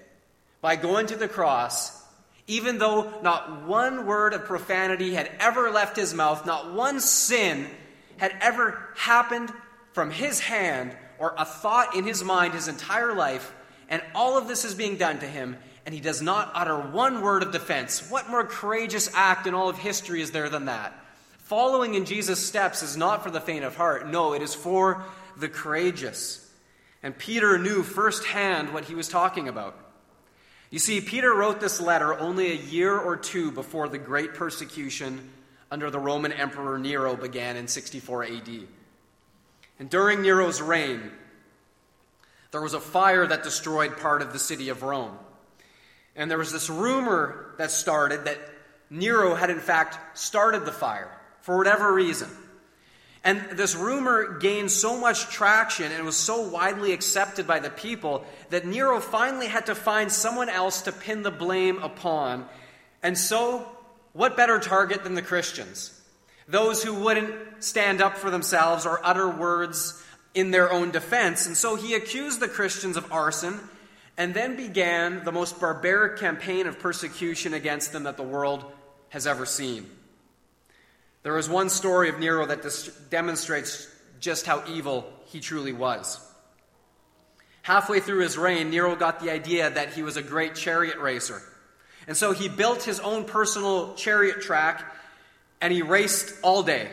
By 0.61 0.77
going 0.77 1.07
to 1.07 1.17
the 1.17 1.29
cross, 1.29 2.03
even 2.47 2.79
though 2.79 3.21
not 3.23 3.67
one 3.67 4.07
word 4.07 4.33
of 4.33 4.47
profanity 4.47 5.15
had 5.15 5.31
ever 5.39 5.71
left 5.71 5.97
his 5.97 6.15
mouth, 6.15 6.47
not 6.47 6.73
one 6.73 7.01
sin 7.01 7.69
had 8.17 8.35
ever 8.41 8.83
happened 8.97 9.53
from 9.93 10.11
his 10.11 10.41
hand 10.41 10.97
or 11.19 11.35
a 11.37 11.45
thought 11.45 11.95
in 11.95 12.05
his 12.05 12.25
mind 12.25 12.55
his 12.55 12.69
entire 12.69 13.15
life, 13.15 13.53
and 13.89 14.03
all 14.15 14.37
of 14.37 14.49
this 14.49 14.65
is 14.65 14.75
being 14.75 14.97
done 14.97 15.19
to 15.21 15.27
him, 15.27 15.57
and 15.87 15.95
he 15.95 16.01
does 16.01 16.21
not 16.21 16.51
utter 16.55 16.79
one 16.79 17.23
word 17.23 17.43
of 17.43 17.53
defense. 17.53 18.11
What 18.11 18.29
more 18.29 18.45
courageous 18.45 19.11
act 19.15 19.47
in 19.47 19.55
all 19.55 19.69
of 19.69 19.79
history 19.79 20.21
is 20.21 20.31
there 20.31 20.49
than 20.49 20.67
that? 20.67 20.93
Following 21.39 21.95
in 21.95 22.05
Jesus' 22.05 22.47
steps 22.47 22.83
is 22.83 22.97
not 22.97 23.25
for 23.25 23.31
the 23.31 23.41
faint 23.41 23.65
of 23.65 23.75
heart. 23.75 24.07
No, 24.07 24.35
it 24.35 24.43
is 24.43 24.55
for 24.55 25.03
the 25.39 25.49
courageous. 25.49 26.45
And 27.03 27.17
Peter 27.17 27.59
knew 27.59 27.83
firsthand 27.83 28.75
what 28.75 28.85
he 28.85 28.95
was 28.95 29.09
talking 29.09 29.49
about. 29.49 29.75
You 30.71 30.79
see, 30.79 31.01
Peter 31.01 31.33
wrote 31.33 31.61
this 31.61 31.81
letter 31.81 32.19
only 32.19 32.53
a 32.53 32.57
year 32.57 32.95
or 32.99 33.17
two 33.17 33.51
before 33.51 33.89
the 33.89 33.97
great 33.97 34.35
persecution 34.35 35.31
under 35.71 35.91
the 35.91 35.99
Roman 35.99 36.33
Emperor 36.33 36.79
Nero 36.79 37.17
began 37.17 37.57
in 37.57 37.69
64 37.69 38.25
AD. 38.25 38.49
And 39.79 39.89
during 39.89 40.21
Nero's 40.21 40.61
reign, 40.61 41.11
there 42.51 42.63
was 42.63 42.75
a 42.75 42.81
fire 42.81 43.27
that 43.27 43.43
destroyed 43.43 43.97
part 43.99 44.23
of 44.23 44.33
the 44.33 44.39
city 44.39 44.69
of 44.69 44.83
Rome. 44.83 45.17
And 46.17 46.31
there 46.31 46.39
was 46.39 46.53
this 46.53 46.71
rumor 46.71 47.55
that 47.59 47.71
started 47.71 48.25
that 48.25 48.39
Nero 48.91 49.35
had 49.35 49.51
in 49.51 49.61
fact 49.61 50.19
started 50.19 50.65
the 50.65 50.73
fire 50.73 51.11
for 51.43 51.57
whatever 51.57 51.93
reason. 51.93 52.29
And 53.25 53.41
this 53.59 53.75
rumor 53.75 54.39
gained 54.39 54.71
so 54.71 54.99
much 54.99 55.29
traction 55.29 55.93
and 55.93 56.05
was 56.05 56.17
so 56.17 56.49
widely 56.49 56.93
accepted 56.93 57.47
by 57.47 57.59
the 57.59 57.71
people 57.71 58.25
that 58.51 58.65
Nero 58.65 59.01
finally 59.01 59.49
had 59.49 59.67
to 59.67 59.75
find 59.75 60.11
someone 60.11 60.49
else 60.49 60.83
to 60.83 60.93
pin 60.93 61.23
the 61.23 61.31
blame 61.31 61.79
upon. 61.79 62.49
And 63.03 63.19
so, 63.19 63.67
what 64.13 64.37
better 64.37 64.59
target 64.59 65.05
than 65.05 65.15
the 65.15 65.23
Christians? 65.23 66.01
Those 66.47 66.83
who 66.83 66.95
wouldn't 66.95 67.63
stand 67.63 68.01
up 68.01 68.17
for 68.17 68.31
themselves 68.31 68.87
or 68.87 69.05
utter 69.05 69.29
words 69.29 70.03
in 70.39 70.53
their 70.53 70.73
own 70.73 70.93
defense. 70.93 71.47
And 71.47 71.57
so 71.57 71.75
he 71.75 71.95
accused 71.95 72.39
the 72.39 72.49
Christians 72.49 72.97
of 72.97 73.11
arson 73.11 73.59
and 74.17 74.35
then 74.35 74.57
began 74.57 75.25
the 75.25 75.33
most 75.33 75.59
barbaric 75.59 76.19
campaign 76.19 76.67
of 76.67 76.79
persecution 76.79 77.55
against 77.55 77.93
them 77.93 78.05
that 78.05 78.17
the 78.17 78.23
world 78.23 78.65
has 79.09 79.27
ever 79.27 79.45
seen. 79.45 79.91
There 81.25 81.37
is 81.39 81.49
one 81.49 81.69
story 81.69 82.09
of 82.09 82.21
Nero 82.21 82.47
that 82.47 82.65
demonstrates 83.11 83.89
just 84.21 84.47
how 84.47 84.63
evil 84.69 85.13
he 85.27 85.41
truly 85.41 85.73
was. 85.73 86.21
Halfway 87.63 88.01
through 88.01 88.21
his 88.21 88.39
reign, 88.39 88.71
Nero 88.71 88.95
got 88.95 89.21
the 89.21 89.31
idea 89.31 89.69
that 89.71 89.93
he 89.93 90.03
was 90.03 90.17
a 90.17 90.23
great 90.23 90.55
chariot 90.55 90.99
racer. 90.99 91.43
And 92.07 92.17
so 92.17 92.33
he 92.33 92.49
built 92.49 92.85
his 92.85 93.01
own 93.01 93.25
personal 93.25 93.95
chariot 93.95 94.41
track 94.41 94.85
and 95.61 95.73
he 95.73 95.83
raced 95.83 96.33
all 96.43 96.63
day. 96.63 96.89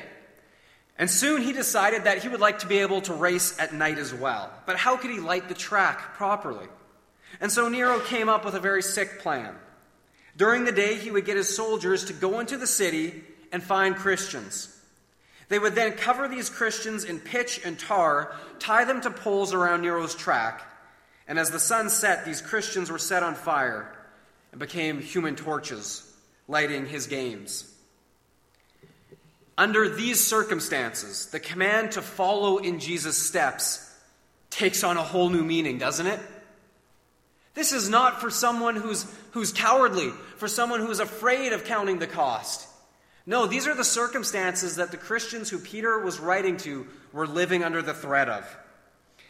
And 0.98 1.10
soon 1.10 1.42
he 1.42 1.52
decided 1.52 2.06
that 2.06 2.20
he 2.20 2.30
would 2.30 2.40
like 2.40 2.60
to 2.60 2.68
be 2.68 2.80
able 2.80 3.02
to 3.02 3.14
race 3.14 3.60
at 3.60 3.74
night 3.74 3.98
as 3.98 4.14
well. 4.14 4.50
But 4.66 4.78
how 4.78 4.96
could 4.96 5.12
he 5.12 5.20
light 5.20 5.50
the 5.50 5.54
track 5.54 6.16
properly? 6.16 6.68
And 7.42 7.52
so 7.52 7.68
Nero 7.68 8.00
came 8.00 8.30
up 8.30 8.46
with 8.46 8.56
a 8.56 8.60
very 8.60 8.82
sick 8.82 9.20
plan. 9.20 9.54
During 10.38 10.64
the 10.64 10.72
day, 10.72 10.96
he 10.96 11.12
would 11.12 11.26
get 11.26 11.38
his 11.38 11.54
soldiers 11.54 12.06
to 12.06 12.14
go 12.14 12.40
into 12.40 12.58
the 12.58 12.68
city 12.68 13.24
and 13.52 13.62
find 13.62 13.96
Christians. 13.96 14.72
They 15.48 15.60
would 15.60 15.76
then 15.76 15.94
cover 15.94 16.28
these 16.28 16.50
Christians 16.50 17.04
in 17.04 17.20
pitch 17.20 17.62
and 17.64 17.78
tar, 17.78 18.34
tie 18.60 18.86
them 18.86 19.02
to 19.02 19.12
poles 19.12 19.54
around 19.54 19.82
Nero's 19.82 20.16
track, 20.16 20.64
and 21.28 21.40
as 21.40 21.52
the 21.52 21.60
sun 21.60 21.90
set, 21.90 22.26
these 22.26 22.42
Christians 22.42 22.92
were 22.92 23.00
set 23.00 23.24
on 23.24 23.36
fire 23.36 23.92
and 24.52 24.60
became 24.60 25.02
human 25.02 25.36
torches, 25.36 26.12
lighting 26.48 26.86
his 26.86 27.08
games. 27.08 27.72
Under 29.58 29.88
these 29.88 30.26
circumstances, 30.26 31.28
the 31.28 31.40
command 31.40 31.94
to 31.94 32.02
follow 32.02 32.58
in 32.58 32.80
Jesus' 32.80 33.18
steps 33.18 33.82
takes 34.50 34.84
on 34.84 34.98
a 34.98 35.04
whole 35.04 35.30
new 35.30 35.44
meaning, 35.44 35.78
doesn't 35.78 36.08
it? 36.08 36.20
This 37.54 37.72
is 37.72 37.90
not 37.90 38.20
for 38.20 38.30
someone 38.30 38.76
who's, 38.76 39.06
who's 39.32 39.54
cowardly, 39.54 40.10
for 40.38 40.50
someone 40.50 40.82
who 40.82 40.92
is 40.92 41.00
afraid 41.00 41.54
of 41.54 41.64
counting 41.64 42.00
the 42.00 42.08
cost. 42.08 42.68
No, 43.26 43.48
these 43.48 43.66
are 43.66 43.74
the 43.74 43.84
circumstances 43.84 44.76
that 44.76 44.92
the 44.92 44.98
Christians 44.98 45.50
who 45.50 45.58
Peter 45.58 46.00
was 46.00 46.20
writing 46.20 46.58
to 46.58 46.86
were 47.14 47.26
living 47.26 47.64
under 47.64 47.82
the 47.82 47.94
threat 47.94 48.30
of. 48.30 48.58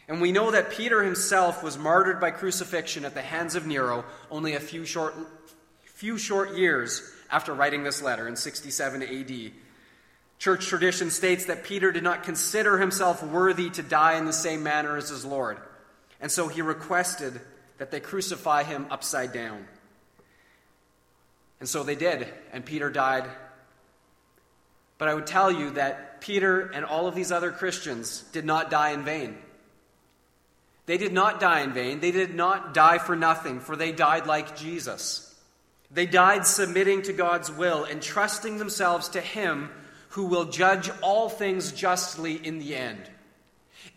And 0.07 0.21
we 0.21 0.31
know 0.31 0.51
that 0.51 0.71
Peter 0.71 1.03
himself 1.03 1.63
was 1.63 1.77
martyred 1.77 2.19
by 2.19 2.31
crucifixion 2.31 3.05
at 3.05 3.13
the 3.13 3.21
hands 3.21 3.55
of 3.55 3.65
Nero 3.65 4.05
only 4.29 4.53
a 4.53 4.59
few 4.59 4.85
short, 4.85 5.15
few 5.83 6.17
short 6.17 6.55
years 6.55 7.01
after 7.31 7.53
writing 7.53 7.83
this 7.83 8.01
letter 8.01 8.27
in 8.27 8.35
67 8.35 9.01
AD. 9.01 9.51
Church 10.45 10.67
tradition 10.67 11.09
states 11.09 11.45
that 11.45 11.63
Peter 11.63 11.91
did 11.91 12.03
not 12.03 12.21
consider 12.21 12.77
himself 12.77 13.23
worthy 13.23 13.71
to 13.71 13.81
die 13.81 14.19
in 14.19 14.25
the 14.25 14.31
same 14.33 14.61
manner 14.61 14.95
as 14.95 15.09
his 15.09 15.25
Lord, 15.25 15.57
and 16.21 16.31
so 16.31 16.47
he 16.47 16.61
requested 16.61 17.41
that 17.79 17.89
they 17.89 17.99
crucify 17.99 18.61
him 18.61 18.85
upside 18.91 19.33
down. 19.33 19.65
And 21.59 21.67
so 21.67 21.81
they 21.81 21.95
did, 21.95 22.31
and 22.53 22.63
Peter 22.63 22.91
died 22.91 23.27
but 24.97 25.07
I 25.07 25.13
would 25.13 25.27
tell 25.27 25.51
you 25.51 25.71
that 25.71 26.21
Peter 26.21 26.61
and 26.61 26.85
all 26.85 27.07
of 27.07 27.15
these 27.15 27.31
other 27.31 27.51
Christians 27.51 28.23
did 28.31 28.45
not 28.45 28.69
die 28.69 28.91
in 28.91 29.03
vain. 29.03 29.37
They 30.85 30.97
did 30.97 31.11
not 31.11 31.39
die 31.39 31.61
in 31.61 31.73
vain. 31.73 31.99
They 31.99 32.11
did 32.11 32.33
not 32.33 32.73
die 32.73 32.99
for 32.99 33.15
nothing, 33.15 33.59
for 33.59 33.75
they 33.75 33.91
died 33.91 34.27
like 34.27 34.55
Jesus. 34.55 35.35
They 35.91 36.05
died 36.05 36.45
submitting 36.45 37.01
to 37.03 37.13
God's 37.13 37.51
will 37.51 37.83
and 37.83 38.01
trusting 38.01 38.57
themselves 38.57 39.09
to 39.09 39.21
Him 39.21 39.69
who 40.15 40.27
will 40.27 40.45
judge 40.45 40.89
all 41.01 41.27
things 41.27 41.73
justly 41.73 42.35
in 42.35 42.57
the 42.57 42.73
end. 42.73 43.01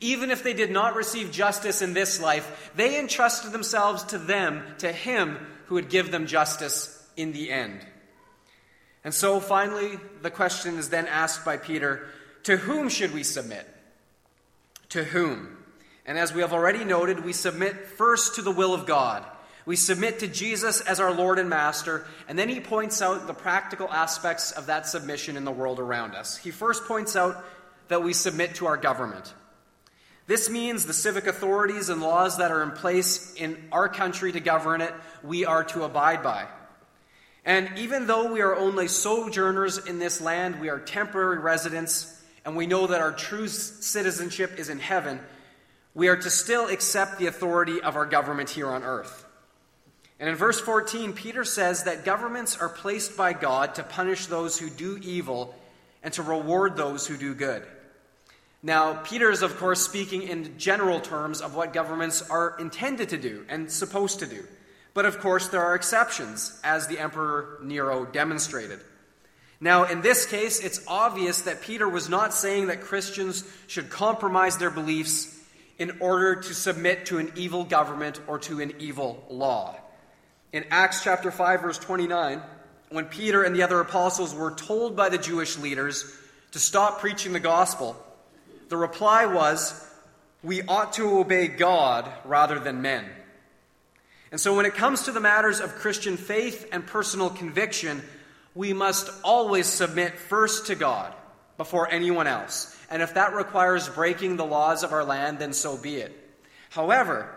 Even 0.01 0.33
if 0.33 0.43
they 0.43 0.53
did 0.53 0.69
not 0.69 0.97
receive 0.97 1.31
justice 1.31 1.81
in 1.81 1.95
this 1.95 2.21
life, 2.21 2.73
they 2.75 2.99
entrusted 2.99 3.53
themselves 3.53 4.03
to 4.03 4.19
them, 4.19 4.65
to 4.79 4.91
Him 4.91 5.39
who 5.67 5.77
would 5.77 5.89
give 5.89 6.11
them 6.11 6.27
justice 6.27 7.09
in 7.17 7.31
the 7.31 7.53
end. 7.53 7.87
And 9.05 9.15
so 9.15 9.39
finally, 9.39 9.97
the 10.21 10.31
question 10.31 10.77
is 10.77 10.89
then 10.89 11.07
asked 11.07 11.45
by 11.45 11.57
Peter 11.57 12.09
to 12.43 12.57
whom 12.57 12.89
should 12.89 13.15
we 13.15 13.23
submit? 13.23 13.65
To 14.89 15.05
whom? 15.05 15.57
And 16.05 16.19
as 16.19 16.35
we 16.35 16.41
have 16.41 16.53
already 16.53 16.85
noted, 16.85 17.25
we 17.25 17.33
submit 17.33 17.87
first 17.87 18.35
to 18.35 18.43
the 18.43 18.51
will 18.51 18.75
of 18.75 18.87
God. 18.87 19.25
We 19.69 19.77
submit 19.77 20.21
to 20.21 20.29
Jesus 20.29 20.81
as 20.81 20.99
our 20.99 21.13
Lord 21.13 21.39
and 21.39 21.51
Master, 21.51 22.07
and 22.27 22.39
then 22.39 22.49
he 22.49 22.59
points 22.59 23.03
out 23.03 23.27
the 23.27 23.35
practical 23.35 23.87
aspects 23.93 24.51
of 24.51 24.65
that 24.65 24.87
submission 24.87 25.37
in 25.37 25.45
the 25.45 25.53
world 25.53 25.79
around 25.79 26.15
us. 26.15 26.39
He 26.39 26.51
first 26.51 26.87
points 26.87 27.17
out 27.17 27.45
that 27.89 28.03
we 28.03 28.15
submit 28.15 28.55
to 28.55 28.67
our 28.67 28.79
government. 28.79 29.35
This 30.27 30.49
means 30.49 30.87
the 30.87 30.95
civic 30.95 31.27
authorities 31.27 31.91
and 31.91 32.01
laws 32.01 32.39
that 32.39 32.51
are 32.51 32.63
in 32.63 32.71
place 32.71 33.35
in 33.35 33.63
our 33.71 33.91
country 33.91 34.33
to 34.33 34.41
govern 34.41 34.81
it, 34.81 34.95
we 35.23 35.45
are 35.45 35.65
to 35.65 35.85
abide 35.85 36.23
by. 36.23 36.47
And 37.45 37.69
even 37.77 38.07
though 38.07 38.33
we 38.33 38.41
are 38.41 38.57
only 38.57 38.89
sojourners 38.89 39.77
in 39.77 39.99
this 39.99 40.19
land, 40.19 40.63
we 40.63 40.71
are 40.71 40.79
temporary 40.79 41.41
residents, 41.41 42.25
and 42.47 42.57
we 42.57 42.67
know 42.67 42.87
that 42.87 43.03
our 43.03 43.13
true 43.13 43.49
citizenship 43.49 44.59
is 44.59 44.71
in 44.71 44.79
heaven, 44.79 45.21
we 45.93 46.09
are 46.09 46.17
to 46.17 46.31
still 46.31 46.69
accept 46.69 47.19
the 47.19 47.27
authority 47.27 47.83
of 47.83 47.97
our 47.97 48.07
government 48.07 48.49
here 48.49 48.69
on 48.69 48.83
earth. 48.83 49.27
And 50.21 50.29
in 50.29 50.35
verse 50.35 50.61
14, 50.61 51.13
Peter 51.13 51.45
says 51.45 51.85
that 51.85 52.05
governments 52.05 52.57
are 52.57 52.69
placed 52.69 53.17
by 53.17 53.33
God 53.33 53.77
to 53.77 53.85
punish 53.85 54.27
those 54.27 54.59
who 54.59 54.69
do 54.69 54.99
evil 55.01 55.55
and 56.03 56.13
to 56.15 56.23
reward 56.23 56.77
those 56.77 57.07
who 57.07 57.17
do 57.17 57.35
good. 57.35 57.65
Now, 58.63 58.95
Peter 58.95 59.31
is, 59.31 59.43
of 59.43 59.57
course, 59.59 59.81
speaking 59.81 60.23
in 60.23 60.59
general 60.59 60.99
terms 60.99 61.41
of 61.41 61.55
what 61.55 61.73
governments 61.73 62.23
are 62.29 62.57
intended 62.59 63.11
to 63.11 63.17
do 63.19 63.45
and 63.49 63.71
supposed 63.71 64.19
to 64.19 64.27
do. 64.27 64.45
But 64.95 65.07
of 65.07 65.21
course, 65.21 65.47
there 65.49 65.63
are 65.63 65.77
exceptions, 65.77 66.59
as 66.65 66.89
the 66.89 66.99
Emperor 66.99 67.61
Nero 67.63 68.05
demonstrated. 68.05 68.81
Now, 69.61 69.85
in 69.85 70.01
this 70.01 70.27
case, 70.27 70.59
it's 70.59 70.85
obvious 70.89 71.43
that 71.43 71.63
Peter 71.63 71.89
was 71.89 72.09
not 72.09 72.35
saying 72.35 72.67
that 72.67 72.81
Christians 72.81 73.45
should 73.69 73.91
compromise 73.91 74.59
their 74.59 74.71
beliefs 74.71 75.37
in 75.79 75.99
order 76.01 76.35
to 76.37 76.55
submit 76.55 77.07
to 77.07 77.19
an 77.19 77.33
evil 77.37 77.63
government 77.63 78.21
or 78.27 78.41
to 78.41 78.61
an 78.61 78.73
evil 78.81 79.25
law. 79.29 79.77
In 80.53 80.65
Acts 80.71 81.03
chapter 81.03 81.31
5 81.31 81.61
verse 81.61 81.79
29, 81.79 82.43
when 82.89 83.05
Peter 83.07 83.43
and 83.43 83.55
the 83.55 83.63
other 83.63 83.81
apostles 83.81 84.35
were 84.35 84.53
told 84.53 84.97
by 84.97 85.11
the 85.11 85.19
Jewish 85.19 85.59
leaders 85.59 86.11
to 86.53 86.59
stop 86.59 87.01
preaching 87.01 87.35
the 87.35 87.41
gospel, 87.41 88.03
the 88.71 88.77
reply 88.77 89.27
was, 89.27 89.75
"We 90.43 90.63
ought 90.63 90.95
to 90.95 91.19
obey 91.19 91.49
God 91.49 92.11
rather 92.25 92.59
than 92.59 92.81
men." 92.81 93.11
And 94.31 94.41
so, 94.41 94.55
when 94.55 94.65
it 94.65 94.75
comes 94.75 95.03
to 95.03 95.13
the 95.13 95.21
matters 95.21 95.61
of 95.61 95.77
Christian 95.77 96.17
faith 96.17 96.67
and 96.73 96.87
personal 96.87 97.29
conviction, 97.29 98.07
we 98.55 98.73
must 98.73 99.11
always 99.23 99.67
submit 99.67 100.19
first 100.19 100.67
to 100.67 100.75
God 100.75 101.15
before 101.59 101.91
anyone 101.91 102.27
else. 102.27 102.75
And 102.91 103.03
if 103.03 103.15
that 103.15 103.35
requires 103.35 103.89
breaking 103.89 104.37
the 104.37 104.47
laws 104.47 104.83
of 104.83 104.95
our 104.95 105.05
land, 105.05 105.39
then 105.39 105.53
so 105.53 105.77
be 105.77 105.97
it. 105.97 106.41
However, 106.71 107.29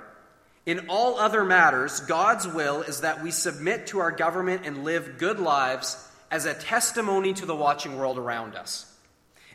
in 0.66 0.88
all 0.90 1.18
other 1.18 1.44
matters, 1.44 2.00
God's 2.02 2.48
will 2.48 2.82
is 2.82 3.02
that 3.02 3.24
we 3.24 3.32
submit 3.32 3.88
to 3.88 4.00
our 4.00 4.12
government 4.12 4.64
and 4.66 4.84
live 4.84 5.18
good 5.18 5.40
lives 5.40 6.08
as 6.30 6.46
a 6.46 6.54
testimony 6.54 7.34
to 7.34 7.46
the 7.46 7.56
watching 7.56 7.98
world 7.98 8.18
around 8.18 8.56
us. 8.56 8.86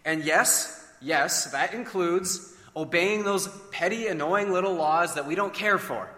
And 0.04 0.24
yes, 0.24 0.84
yes, 1.00 1.52
that 1.52 1.74
includes 1.74 2.52
obeying 2.76 3.24
those 3.24 3.48
petty, 3.70 4.06
annoying 4.06 4.52
little 4.52 4.74
laws 4.74 5.14
that 5.14 5.26
we 5.26 5.34
don't 5.34 5.54
care 5.54 5.78
for 5.78 6.10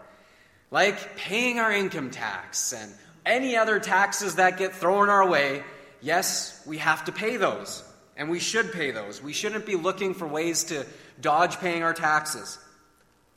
like 0.71 1.17
paying 1.17 1.59
our 1.59 1.73
income 1.73 2.11
tax 2.11 2.73
and 2.73 2.93
any 3.25 3.57
other 3.57 3.79
taxes 3.79 4.37
that 4.37 4.59
get 4.59 4.75
thrown 4.75 5.09
our 5.09 5.29
way, 5.29 5.63
yes, 6.01 6.63
we 6.67 6.79
have 6.79 7.05
to 7.07 7.13
pay 7.13 7.37
those. 7.37 7.85
And 8.17 8.29
we 8.29 8.41
should 8.41 8.73
pay 8.73 8.91
those. 8.91 9.23
We 9.23 9.33
shouldn't 9.33 9.65
be 9.65 9.77
looking 9.77 10.13
for 10.13 10.27
ways 10.27 10.65
to 10.65 10.87
dodge 11.21 11.59
paying 11.59 11.85
our 11.85 11.95
taxes. 11.95 12.59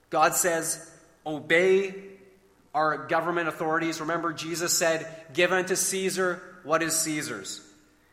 God 0.09 0.33
says, 0.33 0.90
obey 1.25 1.93
our 2.73 3.07
government 3.07 3.47
authorities. 3.47 3.99
Remember, 4.01 4.33
Jesus 4.33 4.73
said, 4.73 5.07
Give 5.33 5.51
unto 5.51 5.75
Caesar 5.75 6.41
what 6.63 6.81
is 6.83 6.97
Caesar's. 6.99 7.61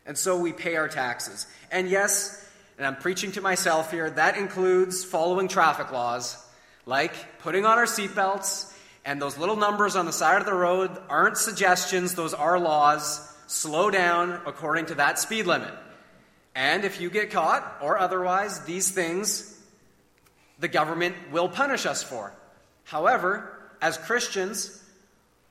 And 0.05 0.17
so 0.17 0.37
we 0.39 0.53
pay 0.53 0.75
our 0.75 0.87
taxes. 0.87 1.47
And 1.71 1.89
yes, 1.89 2.45
and 2.77 2.87
I'm 2.87 2.95
preaching 2.95 3.31
to 3.33 3.41
myself 3.41 3.91
here, 3.91 4.09
that 4.11 4.37
includes 4.37 5.03
following 5.03 5.47
traffic 5.47 5.91
laws, 5.91 6.37
like 6.85 7.39
putting 7.39 7.65
on 7.65 7.77
our 7.77 7.85
seatbelts 7.85 8.73
And 9.05 9.21
those 9.21 9.37
little 9.37 9.55
numbers 9.55 9.95
on 9.95 10.05
the 10.05 10.13
side 10.13 10.39
of 10.39 10.45
the 10.45 10.53
road 10.53 10.91
aren't 11.09 11.37
suggestions, 11.37 12.15
those 12.15 12.33
are 12.33 12.59
laws. 12.59 13.25
Slow 13.47 13.89
down 13.89 14.41
according 14.45 14.87
to 14.87 14.95
that 14.95 15.17
speed 15.17 15.47
limit. 15.47 15.73
And 16.53 16.83
if 16.83 17.01
you 17.01 17.09
get 17.09 17.31
caught, 17.31 17.79
or 17.81 17.97
otherwise, 17.97 18.59
these 18.65 18.91
things 18.91 19.57
the 20.59 20.67
government 20.67 21.15
will 21.31 21.47
punish 21.47 21.85
us 21.85 22.03
for. 22.03 22.33
However, 22.89 23.47
as 23.83 23.99
Christians, 23.99 24.83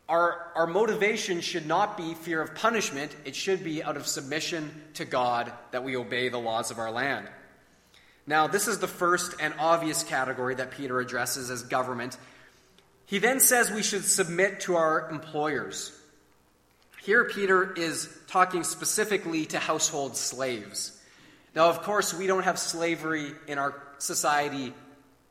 our, 0.08 0.50
our 0.56 0.66
motivation 0.66 1.40
should 1.40 1.66
not 1.66 1.96
be 1.96 2.14
fear 2.14 2.42
of 2.42 2.56
punishment, 2.56 3.14
it 3.24 3.36
should 3.36 3.62
be 3.62 3.80
out 3.80 3.96
of 3.96 4.08
submission 4.08 4.72
to 4.94 5.04
God 5.04 5.52
that 5.70 5.84
we 5.84 5.96
obey 5.96 6.30
the 6.30 6.38
laws 6.38 6.72
of 6.72 6.80
our 6.80 6.90
land. 6.90 7.28
Now, 8.26 8.48
this 8.48 8.66
is 8.66 8.80
the 8.80 8.88
first 8.88 9.36
and 9.40 9.54
obvious 9.60 10.02
category 10.02 10.56
that 10.56 10.72
Peter 10.72 10.98
addresses 10.98 11.48
as 11.48 11.62
government. 11.62 12.18
He 13.06 13.20
then 13.20 13.38
says 13.38 13.70
we 13.70 13.84
should 13.84 14.04
submit 14.04 14.58
to 14.62 14.74
our 14.74 15.08
employers. 15.08 15.96
Here, 17.02 17.24
Peter 17.24 17.72
is 17.72 18.12
talking 18.26 18.64
specifically 18.64 19.46
to 19.46 19.60
household 19.60 20.16
slaves. 20.16 21.00
Now, 21.54 21.68
of 21.68 21.82
course, 21.82 22.12
we 22.12 22.26
don't 22.26 22.42
have 22.42 22.58
slavery 22.58 23.30
in 23.46 23.58
our 23.58 23.80
society, 23.98 24.74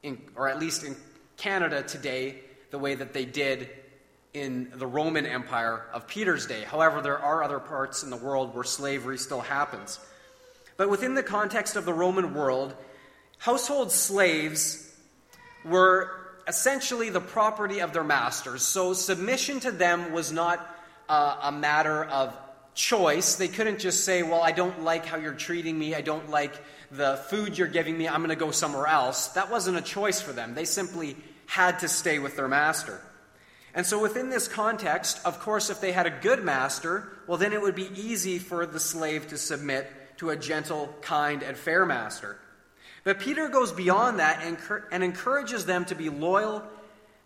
in, 0.03 0.21
or 0.37 0.47
at 0.47 0.57
least 0.57 0.85
in 0.85 0.95
Canada 1.37 1.83
today, 1.83 2.41
the 2.71 2.79
way 2.79 2.95
that 2.95 3.13
they 3.13 3.25
did 3.25 3.69
in 4.33 4.71
the 4.75 4.87
Roman 4.87 5.25
Empire 5.25 5.85
of 5.93 6.07
Peter's 6.07 6.45
day. 6.45 6.63
However, 6.63 7.01
there 7.01 7.17
are 7.17 7.43
other 7.43 7.59
parts 7.59 8.03
in 8.03 8.09
the 8.09 8.17
world 8.17 8.53
where 8.53 8.63
slavery 8.63 9.17
still 9.17 9.41
happens. 9.41 9.99
But 10.75 10.89
within 10.89 11.15
the 11.15 11.23
context 11.23 11.75
of 11.75 11.85
the 11.85 11.93
Roman 11.93 12.33
world, 12.33 12.75
household 13.39 13.91
slaves 13.91 14.95
were 15.65 16.11
essentially 16.47 17.09
the 17.09 17.21
property 17.21 17.81
of 17.81 17.93
their 17.93 18.03
masters. 18.03 18.61
So 18.61 18.93
submission 18.93 19.59
to 19.61 19.71
them 19.71 20.11
was 20.11 20.31
not 20.31 20.65
uh, 21.09 21.37
a 21.43 21.51
matter 21.51 22.03
of 22.05 22.37
choice. 22.73 23.35
They 23.35 23.47
couldn't 23.47 23.79
just 23.79 24.05
say, 24.05 24.23
Well, 24.23 24.41
I 24.41 24.51
don't 24.51 24.83
like 24.83 25.05
how 25.05 25.17
you're 25.17 25.33
treating 25.33 25.77
me. 25.77 25.95
I 25.95 26.01
don't 26.01 26.29
like 26.29 26.53
the 26.91 27.17
food 27.29 27.57
you're 27.57 27.67
giving 27.67 27.97
me. 27.97 28.07
I'm 28.07 28.17
going 28.17 28.29
to 28.29 28.35
go 28.35 28.51
somewhere 28.51 28.87
else. 28.87 29.29
That 29.29 29.51
wasn't 29.51 29.77
a 29.77 29.81
choice 29.81 30.21
for 30.21 30.31
them. 30.31 30.55
They 30.55 30.65
simply 30.65 31.15
had 31.45 31.79
to 31.79 31.87
stay 31.87 32.19
with 32.19 32.35
their 32.35 32.47
master. 32.47 33.01
And 33.73 33.85
so, 33.85 34.01
within 34.01 34.29
this 34.29 34.47
context, 34.47 35.19
of 35.25 35.39
course, 35.39 35.69
if 35.69 35.81
they 35.81 35.91
had 35.91 36.07
a 36.07 36.09
good 36.09 36.43
master, 36.43 37.11
well, 37.27 37.37
then 37.37 37.53
it 37.53 37.61
would 37.61 37.75
be 37.75 37.89
easy 37.95 38.39
for 38.39 38.65
the 38.65 38.79
slave 38.79 39.27
to 39.27 39.37
submit 39.37 39.87
to 40.17 40.31
a 40.31 40.35
gentle, 40.35 40.93
kind, 41.01 41.43
and 41.43 41.55
fair 41.55 41.85
master. 41.85 42.37
But 43.03 43.19
Peter 43.19 43.47
goes 43.47 43.71
beyond 43.71 44.19
that 44.19 44.43
and, 44.91 45.03
encourages 45.03 45.65
them 45.65 45.85
to 45.85 45.95
be 45.95 46.09
loyal 46.09 46.63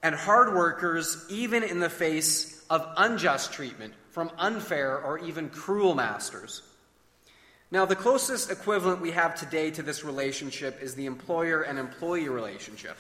and 0.04 0.14
hard 0.14 0.54
workers, 0.54 1.26
even 1.30 1.64
in 1.64 1.80
the 1.80 1.90
face 1.90 2.64
of 2.70 2.86
unjust 2.98 3.54
treatment 3.54 3.94
from 4.12 4.30
unfair 4.38 5.00
or 5.00 5.20
even 5.20 5.50
cruel 5.50 5.96
masters. 5.96 6.62
Now, 7.72 7.86
the 7.86 7.96
closest 7.96 8.52
equivalent 8.52 9.00
we 9.00 9.12
have 9.12 9.34
today 9.34 9.72
to 9.72 9.82
this 9.82 10.04
relationship 10.04 10.84
is 10.84 10.96
the 10.96 11.06
employer 11.06 11.62
and 11.62 11.80
employee 11.80 12.28
relationship. 12.28 12.98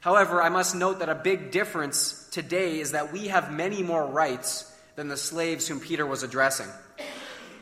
However, 0.00 0.42
I 0.42 0.48
must 0.48 0.74
note 0.74 0.98
that 0.98 1.08
a 1.08 1.14
big 1.14 1.52
difference 1.52 2.28
today 2.32 2.80
is 2.80 2.90
that 2.92 3.12
we 3.12 3.28
have 3.28 3.52
many 3.52 3.84
more 3.84 4.04
rights 4.04 4.68
than 4.96 5.06
the 5.06 5.16
slaves 5.16 5.68
whom 5.68 5.78
Peter 5.78 6.04
was 6.04 6.24
addressing. 6.24 6.66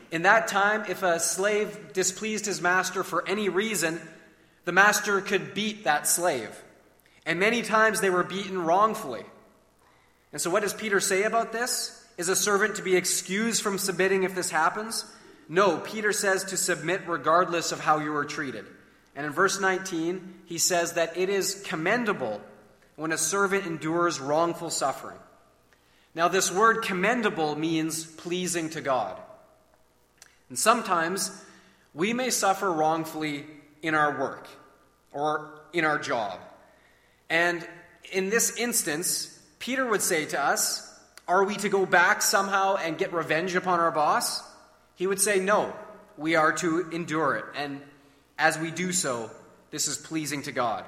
In 0.09 0.23
that 0.23 0.47
time, 0.47 0.83
if 0.89 1.03
a 1.03 1.19
slave 1.19 1.93
displeased 1.93 2.47
his 2.47 2.59
master 2.59 3.03
for 3.03 3.25
any 3.27 3.47
reason, 3.47 4.01
the 4.65 4.71
master 4.71 5.21
could 5.21 5.53
beat 5.53 5.83
that 5.83 6.07
slave. 6.07 6.49
And 7.23 7.39
many 7.39 7.61
times 7.61 8.01
they 8.01 8.09
were 8.09 8.23
beaten 8.23 8.65
wrongfully. 8.65 9.23
And 10.33 10.41
so, 10.41 10.49
what 10.49 10.63
does 10.63 10.73
Peter 10.73 10.99
say 10.99 11.21
about 11.21 11.53
this? 11.53 12.03
Is 12.17 12.29
a 12.29 12.35
servant 12.35 12.75
to 12.77 12.81
be 12.81 12.95
excused 12.95 13.61
from 13.61 13.77
submitting 13.77 14.23
if 14.23 14.33
this 14.33 14.49
happens? 14.49 15.05
No, 15.49 15.77
Peter 15.77 16.13
says 16.13 16.45
to 16.45 16.57
submit 16.57 17.01
regardless 17.07 17.71
of 17.71 17.79
how 17.79 17.99
you 17.99 18.15
are 18.15 18.25
treated. 18.25 18.65
And 19.15 19.25
in 19.25 19.31
verse 19.31 19.59
19, 19.59 20.41
he 20.45 20.57
says 20.57 20.93
that 20.93 21.17
it 21.17 21.29
is 21.29 21.63
commendable 21.65 22.41
when 22.95 23.11
a 23.11 23.17
servant 23.17 23.65
endures 23.65 24.19
wrongful 24.19 24.69
suffering. 24.69 25.17
Now, 26.13 26.27
this 26.27 26.51
word 26.51 26.83
commendable 26.83 27.55
means 27.55 28.05
pleasing 28.05 28.69
to 28.71 28.81
God. 28.81 29.17
And 30.49 30.59
sometimes 30.59 31.31
we 31.93 32.13
may 32.13 32.29
suffer 32.29 32.71
wrongfully 32.71 33.45
in 33.81 33.95
our 33.95 34.19
work 34.19 34.47
or 35.11 35.61
in 35.73 35.85
our 35.85 35.97
job. 35.97 36.39
And 37.29 37.65
in 38.11 38.29
this 38.29 38.57
instance, 38.57 39.39
Peter 39.59 39.85
would 39.85 40.01
say 40.01 40.25
to 40.25 40.41
us, 40.41 40.99
Are 41.27 41.43
we 41.43 41.55
to 41.55 41.69
go 41.69 41.85
back 41.85 42.21
somehow 42.21 42.75
and 42.75 42.97
get 42.97 43.13
revenge 43.13 43.55
upon 43.55 43.79
our 43.79 43.91
boss? 43.91 44.43
He 45.01 45.07
would 45.07 45.19
say, 45.19 45.39
No, 45.39 45.73
we 46.15 46.35
are 46.35 46.53
to 46.57 46.87
endure 46.91 47.35
it. 47.37 47.45
And 47.55 47.81
as 48.37 48.59
we 48.59 48.69
do 48.69 48.91
so, 48.91 49.31
this 49.71 49.87
is 49.87 49.97
pleasing 49.97 50.43
to 50.43 50.51
God. 50.51 50.85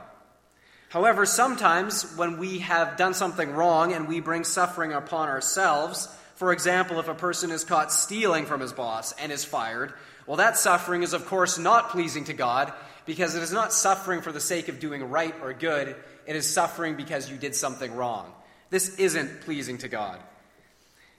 However, 0.89 1.25
sometimes 1.25 2.15
when 2.15 2.37
we 2.37 2.59
have 2.59 2.95
done 2.95 3.15
something 3.15 3.49
wrong 3.53 3.91
and 3.91 4.07
we 4.07 4.19
bring 4.19 4.43
suffering 4.43 4.93
upon 4.93 5.29
ourselves, 5.29 6.15
for 6.35 6.53
example, 6.53 6.99
if 6.99 7.07
a 7.07 7.15
person 7.15 7.49
is 7.49 7.63
caught 7.63 7.91
stealing 7.91 8.45
from 8.45 8.61
his 8.61 8.71
boss 8.71 9.13
and 9.13 9.31
is 9.31 9.43
fired, 9.43 9.93
well, 10.27 10.37
that 10.37 10.59
suffering 10.59 11.01
is, 11.01 11.13
of 11.13 11.25
course, 11.25 11.57
not 11.57 11.89
pleasing 11.89 12.25
to 12.25 12.33
God 12.33 12.71
because 13.07 13.33
it 13.33 13.41
is 13.41 13.51
not 13.51 13.73
suffering 13.73 14.21
for 14.21 14.31
the 14.31 14.39
sake 14.39 14.67
of 14.67 14.79
doing 14.79 15.09
right 15.09 15.33
or 15.41 15.53
good, 15.53 15.95
it 16.27 16.35
is 16.35 16.47
suffering 16.47 16.95
because 16.97 17.31
you 17.31 17.37
did 17.37 17.55
something 17.55 17.95
wrong. 17.95 18.31
This 18.69 18.95
isn't 18.99 19.41
pleasing 19.41 19.79
to 19.79 19.87
God. 19.87 20.19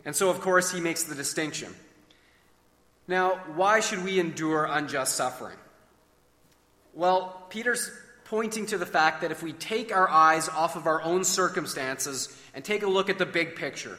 And 0.05 0.15
so, 0.15 0.31
of 0.31 0.41
course, 0.41 0.71
he 0.71 0.81
makes 0.81 1.03
the 1.03 1.17
distinction. 1.17 1.75
Now, 3.07 3.41
why 3.55 3.81
should 3.81 4.05
we 4.05 4.19
endure 4.19 4.65
unjust 4.65 5.15
suffering? 5.15 5.59
Well, 6.95 7.45
Peter's 7.51 7.91
pointing 8.25 8.67
to 8.67 8.79
the 8.79 8.87
fact 8.87 9.21
that 9.21 9.31
if 9.31 9.43
we 9.43 9.53
take 9.53 9.95
our 9.95 10.09
eyes 10.09 10.49
off 10.49 10.77
of 10.77 10.87
our 10.87 11.03
own 11.03 11.25
circumstances 11.25 12.35
and 12.55 12.65
take 12.65 12.83
a 12.83 12.87
look 12.87 13.11
at 13.11 13.19
the 13.19 13.27
big 13.27 13.57
picture, 13.57 13.99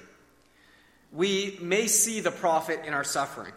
we 1.12 1.58
may 1.62 1.88
see 1.88 2.20
the 2.20 2.32
profit 2.32 2.82
in 2.86 2.94
our 2.94 3.04
suffering. 3.04 3.54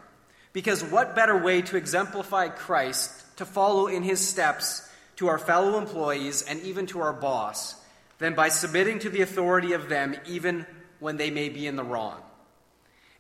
Because 0.52 0.84
what 0.84 1.14
better 1.14 1.36
way 1.36 1.62
to 1.62 1.76
exemplify 1.76 2.48
Christ, 2.48 3.36
to 3.38 3.46
follow 3.46 3.86
in 3.86 4.02
his 4.02 4.20
steps 4.20 4.88
to 5.16 5.28
our 5.28 5.38
fellow 5.38 5.78
employees 5.78 6.42
and 6.42 6.60
even 6.62 6.86
to 6.86 7.00
our 7.00 7.12
boss, 7.12 7.74
than 8.18 8.34
by 8.34 8.48
submitting 8.48 8.98
to 9.00 9.10
the 9.10 9.22
authority 9.22 9.72
of 9.72 9.88
them 9.88 10.16
even 10.26 10.66
when 11.00 11.16
they 11.16 11.30
may 11.30 11.48
be 11.48 11.66
in 11.66 11.76
the 11.76 11.84
wrong? 11.84 12.20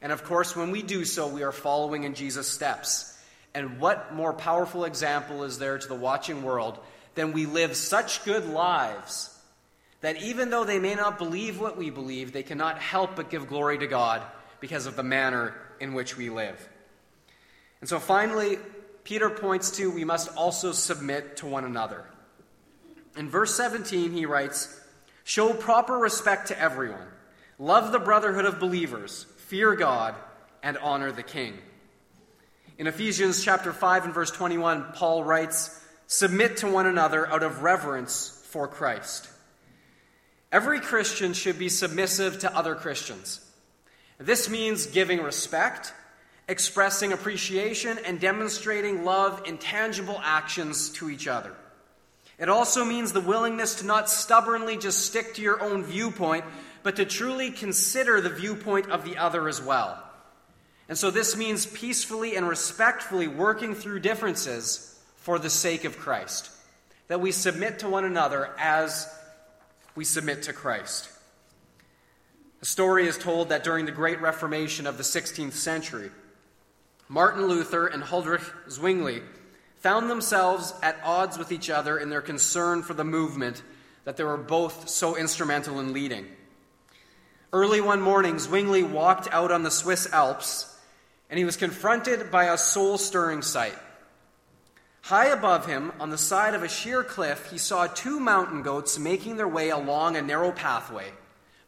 And 0.00 0.12
of 0.12 0.24
course, 0.24 0.54
when 0.54 0.70
we 0.70 0.82
do 0.82 1.04
so, 1.04 1.26
we 1.28 1.42
are 1.42 1.52
following 1.52 2.04
in 2.04 2.14
Jesus' 2.14 2.48
steps. 2.48 3.18
And 3.54 3.80
what 3.80 4.14
more 4.14 4.32
powerful 4.32 4.84
example 4.84 5.44
is 5.44 5.58
there 5.58 5.78
to 5.78 5.88
the 5.88 5.94
watching 5.94 6.42
world 6.42 6.78
than 7.14 7.32
we 7.32 7.46
live 7.46 7.74
such 7.74 8.24
good 8.24 8.46
lives 8.46 9.34
that 10.00 10.22
even 10.22 10.50
though 10.50 10.64
they 10.64 10.78
may 10.78 10.94
not 10.94 11.18
believe 11.18 11.60
what 11.60 11.76
we 11.76 11.90
believe, 11.90 12.32
they 12.32 12.42
cannot 12.42 12.78
help 12.78 13.16
but 13.16 13.30
give 13.30 13.48
glory 13.48 13.78
to 13.78 13.86
God 13.86 14.22
because 14.60 14.86
of 14.86 14.96
the 14.96 15.02
manner 15.02 15.54
in 15.80 15.94
which 15.94 16.16
we 16.16 16.30
live. 16.30 16.68
And 17.80 17.88
so 17.88 17.98
finally, 17.98 18.58
Peter 19.04 19.30
points 19.30 19.72
to 19.72 19.90
we 19.90 20.04
must 20.04 20.34
also 20.36 20.72
submit 20.72 21.38
to 21.38 21.46
one 21.46 21.64
another. 21.64 22.04
In 23.16 23.28
verse 23.28 23.56
17, 23.56 24.12
he 24.12 24.26
writes, 24.26 24.80
Show 25.24 25.52
proper 25.52 25.96
respect 25.96 26.48
to 26.48 26.60
everyone, 26.60 27.06
love 27.58 27.90
the 27.90 27.98
brotherhood 27.98 28.44
of 28.44 28.60
believers, 28.60 29.26
fear 29.48 29.74
God, 29.74 30.14
and 30.62 30.76
honor 30.76 31.10
the 31.10 31.22
king. 31.22 31.56
In 32.76 32.86
Ephesians 32.86 33.42
chapter 33.42 33.72
5 33.72 34.04
and 34.04 34.12
verse 34.12 34.30
21, 34.30 34.92
Paul 34.92 35.24
writes, 35.24 35.82
Submit 36.06 36.58
to 36.58 36.70
one 36.70 36.84
another 36.84 37.26
out 37.26 37.42
of 37.42 37.62
reverence 37.62 38.44
for 38.50 38.68
Christ. 38.68 39.26
Every 40.52 40.80
Christian 40.80 41.32
should 41.32 41.58
be 41.58 41.70
submissive 41.70 42.40
to 42.40 42.54
other 42.54 42.74
Christians. 42.74 43.40
This 44.18 44.50
means 44.50 44.84
giving 44.84 45.22
respect, 45.22 45.94
expressing 46.46 47.14
appreciation, 47.14 47.98
and 48.04 48.20
demonstrating 48.20 49.06
love 49.06 49.44
in 49.46 49.56
tangible 49.56 50.20
actions 50.22 50.90
to 50.90 51.08
each 51.08 51.26
other. 51.26 51.54
It 52.38 52.50
also 52.50 52.84
means 52.84 53.12
the 53.12 53.22
willingness 53.22 53.76
to 53.76 53.86
not 53.86 54.10
stubbornly 54.10 54.76
just 54.76 55.06
stick 55.06 55.34
to 55.34 55.42
your 55.42 55.62
own 55.62 55.84
viewpoint, 55.84 56.44
but 56.82 56.96
to 56.96 57.04
truly 57.04 57.50
consider 57.50 58.20
the 58.20 58.30
viewpoint 58.30 58.90
of 58.90 59.04
the 59.04 59.16
other 59.16 59.48
as 59.48 59.60
well. 59.60 60.02
And 60.88 60.96
so 60.96 61.10
this 61.10 61.36
means 61.36 61.66
peacefully 61.66 62.36
and 62.36 62.48
respectfully 62.48 63.28
working 63.28 63.74
through 63.74 64.00
differences 64.00 64.98
for 65.16 65.38
the 65.38 65.50
sake 65.50 65.84
of 65.84 65.98
Christ. 65.98 66.50
That 67.08 67.20
we 67.20 67.32
submit 67.32 67.80
to 67.80 67.88
one 67.88 68.04
another 68.04 68.50
as 68.58 69.06
we 69.94 70.04
submit 70.04 70.44
to 70.44 70.52
Christ. 70.52 71.10
A 72.62 72.64
story 72.64 73.06
is 73.06 73.18
told 73.18 73.50
that 73.50 73.64
during 73.64 73.86
the 73.86 73.92
Great 73.92 74.20
Reformation 74.20 74.86
of 74.86 74.96
the 74.96 75.02
16th 75.02 75.52
century, 75.52 76.10
Martin 77.08 77.46
Luther 77.46 77.86
and 77.86 78.02
Huldrych 78.02 78.70
Zwingli 78.70 79.22
found 79.80 80.10
themselves 80.10 80.74
at 80.82 80.98
odds 81.04 81.38
with 81.38 81.52
each 81.52 81.70
other 81.70 81.98
in 81.98 82.10
their 82.10 82.20
concern 82.20 82.82
for 82.82 82.94
the 82.94 83.04
movement 83.04 83.62
that 84.04 84.16
they 84.16 84.24
were 84.24 84.36
both 84.36 84.88
so 84.88 85.16
instrumental 85.16 85.80
in 85.80 85.92
leading. 85.92 86.26
Early 87.52 87.80
one 87.80 88.02
morning, 88.02 88.38
Zwingli 88.38 88.82
walked 88.82 89.26
out 89.32 89.50
on 89.50 89.62
the 89.62 89.70
Swiss 89.70 90.12
Alps 90.12 90.76
and 91.30 91.38
he 91.38 91.46
was 91.46 91.56
confronted 91.56 92.30
by 92.30 92.44
a 92.44 92.58
soul 92.58 92.98
stirring 92.98 93.40
sight. 93.40 93.76
High 95.02 95.28
above 95.28 95.64
him, 95.64 95.92
on 95.98 96.10
the 96.10 96.18
side 96.18 96.54
of 96.54 96.62
a 96.62 96.68
sheer 96.68 97.02
cliff, 97.02 97.50
he 97.50 97.56
saw 97.56 97.86
two 97.86 98.20
mountain 98.20 98.62
goats 98.62 98.98
making 98.98 99.36
their 99.36 99.48
way 99.48 99.70
along 99.70 100.16
a 100.16 100.22
narrow 100.22 100.52
pathway, 100.52 101.10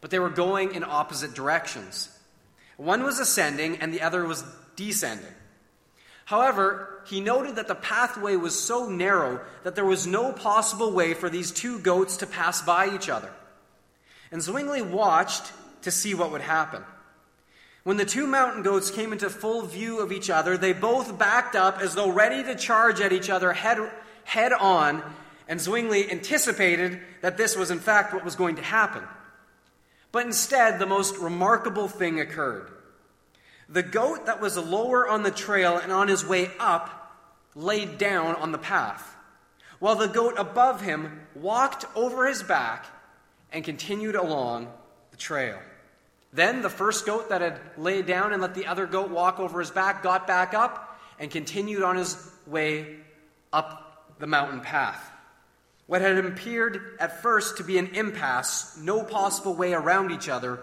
but 0.01 0.11
they 0.11 0.19
were 0.19 0.29
going 0.29 0.75
in 0.75 0.83
opposite 0.83 1.33
directions. 1.33 2.15
One 2.77 3.01
was 3.03 3.19
ascending 3.19 3.77
and 3.77 3.91
the 3.91 4.01
other 4.01 4.25
was 4.25 4.43
descending. 4.75 5.33
However, 6.25 7.01
he 7.07 7.21
noted 7.21 7.55
that 7.55 7.67
the 7.67 7.75
pathway 7.75 8.35
was 8.35 8.59
so 8.59 8.87
narrow 8.87 9.41
that 9.63 9.73
there 9.73 9.85
was 9.85 10.05
no 10.05 10.31
possible 10.31 10.91
way 10.91 11.15
for 11.15 11.29
these 11.29 11.51
two 11.51 11.79
goats 11.79 12.17
to 12.17 12.27
pass 12.27 12.61
by 12.61 12.93
each 12.93 13.09
other. 13.09 13.31
And 14.31 14.41
Zwingli 14.41 14.83
watched 14.83 15.51
to 15.83 15.91
see 15.91 16.13
what 16.13 16.31
would 16.31 16.41
happen. 16.41 16.83
When 17.83 17.97
the 17.97 18.05
two 18.05 18.27
mountain 18.27 18.61
goats 18.61 18.91
came 18.91 19.11
into 19.11 19.29
full 19.29 19.63
view 19.63 19.99
of 19.99 20.11
each 20.11 20.29
other, 20.29 20.55
they 20.55 20.73
both 20.73 21.17
backed 21.17 21.55
up 21.55 21.79
as 21.79 21.95
though 21.95 22.11
ready 22.11 22.43
to 22.43 22.55
charge 22.55 23.01
at 23.01 23.11
each 23.11 23.29
other 23.29 23.53
head, 23.53 23.79
head 24.23 24.53
on, 24.53 25.01
and 25.47 25.59
Zwingli 25.59 26.11
anticipated 26.11 26.99
that 27.21 27.37
this 27.37 27.55
was 27.55 27.71
in 27.71 27.79
fact 27.79 28.13
what 28.13 28.23
was 28.23 28.35
going 28.35 28.55
to 28.57 28.61
happen. 28.61 29.03
But 30.11 30.25
instead, 30.25 30.77
the 30.77 30.85
most 30.85 31.17
remarkable 31.17 31.87
thing 31.87 32.19
occurred. 32.19 32.69
The 33.67 33.83
goat 33.83 34.25
that 34.27 34.41
was 34.41 34.57
lower 34.57 35.07
on 35.07 35.23
the 35.23 35.31
trail 35.31 35.77
and 35.77 35.91
on 35.91 36.07
his 36.07 36.25
way 36.25 36.51
up 36.59 37.15
laid 37.55 37.97
down 37.97 38.35
on 38.35 38.51
the 38.51 38.57
path, 38.57 39.15
while 39.79 39.95
the 39.95 40.07
goat 40.07 40.35
above 40.37 40.81
him 40.81 41.21
walked 41.33 41.85
over 41.95 42.27
his 42.27 42.43
back 42.43 42.85
and 43.51 43.63
continued 43.63 44.15
along 44.15 44.67
the 45.09 45.17
trail. 45.17 45.59
Then 46.33 46.61
the 46.61 46.69
first 46.69 47.05
goat 47.05 47.29
that 47.29 47.41
had 47.41 47.59
laid 47.77 48.05
down 48.05 48.31
and 48.31 48.41
let 48.41 48.55
the 48.55 48.67
other 48.67 48.85
goat 48.85 49.09
walk 49.09 49.39
over 49.39 49.59
his 49.59 49.71
back 49.71 50.01
got 50.01 50.27
back 50.27 50.53
up 50.53 50.99
and 51.19 51.29
continued 51.29 51.83
on 51.83 51.97
his 51.97 52.17
way 52.47 52.95
up 53.51 54.15
the 54.19 54.27
mountain 54.27 54.61
path. 54.61 55.11
What 55.87 56.01
had 56.01 56.23
appeared 56.23 56.97
at 56.99 57.21
first 57.21 57.57
to 57.57 57.63
be 57.63 57.77
an 57.77 57.95
impasse, 57.95 58.77
no 58.81 59.03
possible 59.03 59.53
way 59.53 59.73
around 59.73 60.11
each 60.11 60.29
other, 60.29 60.59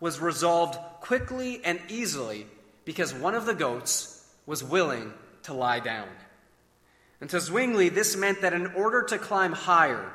was 0.00 0.18
resolved 0.18 0.76
quickly 1.00 1.60
and 1.64 1.78
easily 1.88 2.46
because 2.84 3.14
one 3.14 3.36
of 3.36 3.46
the 3.46 3.54
goats 3.54 4.26
was 4.44 4.64
willing 4.64 5.12
to 5.44 5.54
lie 5.54 5.78
down. 5.78 6.08
And 7.20 7.30
to 7.30 7.38
Zwingli, 7.38 7.90
this 7.90 8.16
meant 8.16 8.40
that 8.40 8.52
in 8.52 8.66
order 8.74 9.04
to 9.04 9.18
climb 9.18 9.52
higher, 9.52 10.10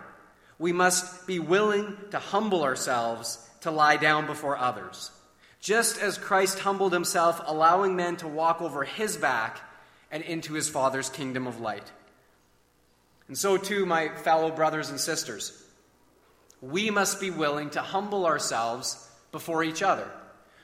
we 0.60 0.74
must 0.74 1.26
be 1.26 1.40
willing 1.40 1.96
to 2.12 2.20
humble 2.20 2.64
ourselves 2.64 3.38
to 3.62 3.72
lie 3.72 3.98
down 3.98 4.26
before 4.26 4.58
others. 4.58 5.12
Just 5.60 6.00
as 6.02 6.18
Christ 6.18 6.60
humbled 6.60 6.94
himself, 6.94 7.42
allowing 7.46 7.96
men 7.96 8.16
to 8.18 8.28
walk 8.28 8.62
over 8.62 8.84
his 8.84 9.18
back 9.18 9.60
and 10.12 10.24
into 10.24 10.54
his 10.54 10.70
Father's 10.70 11.10
kingdom 11.10 11.48
of 11.48 11.60
light. 11.60 11.92
And 13.28 13.38
so, 13.38 13.58
too, 13.58 13.86
my 13.86 14.10
fellow 14.10 14.52
brothers 14.52 14.90
and 14.90 15.00
sisters, 15.00 15.64
we 16.62 16.90
must 16.90 17.20
be 17.20 17.30
willing 17.30 17.70
to 17.72 17.82
humble 17.82 18.26
ourselves 18.26 19.10
before 19.32 19.64
each 19.64 19.84
other. 19.84 20.10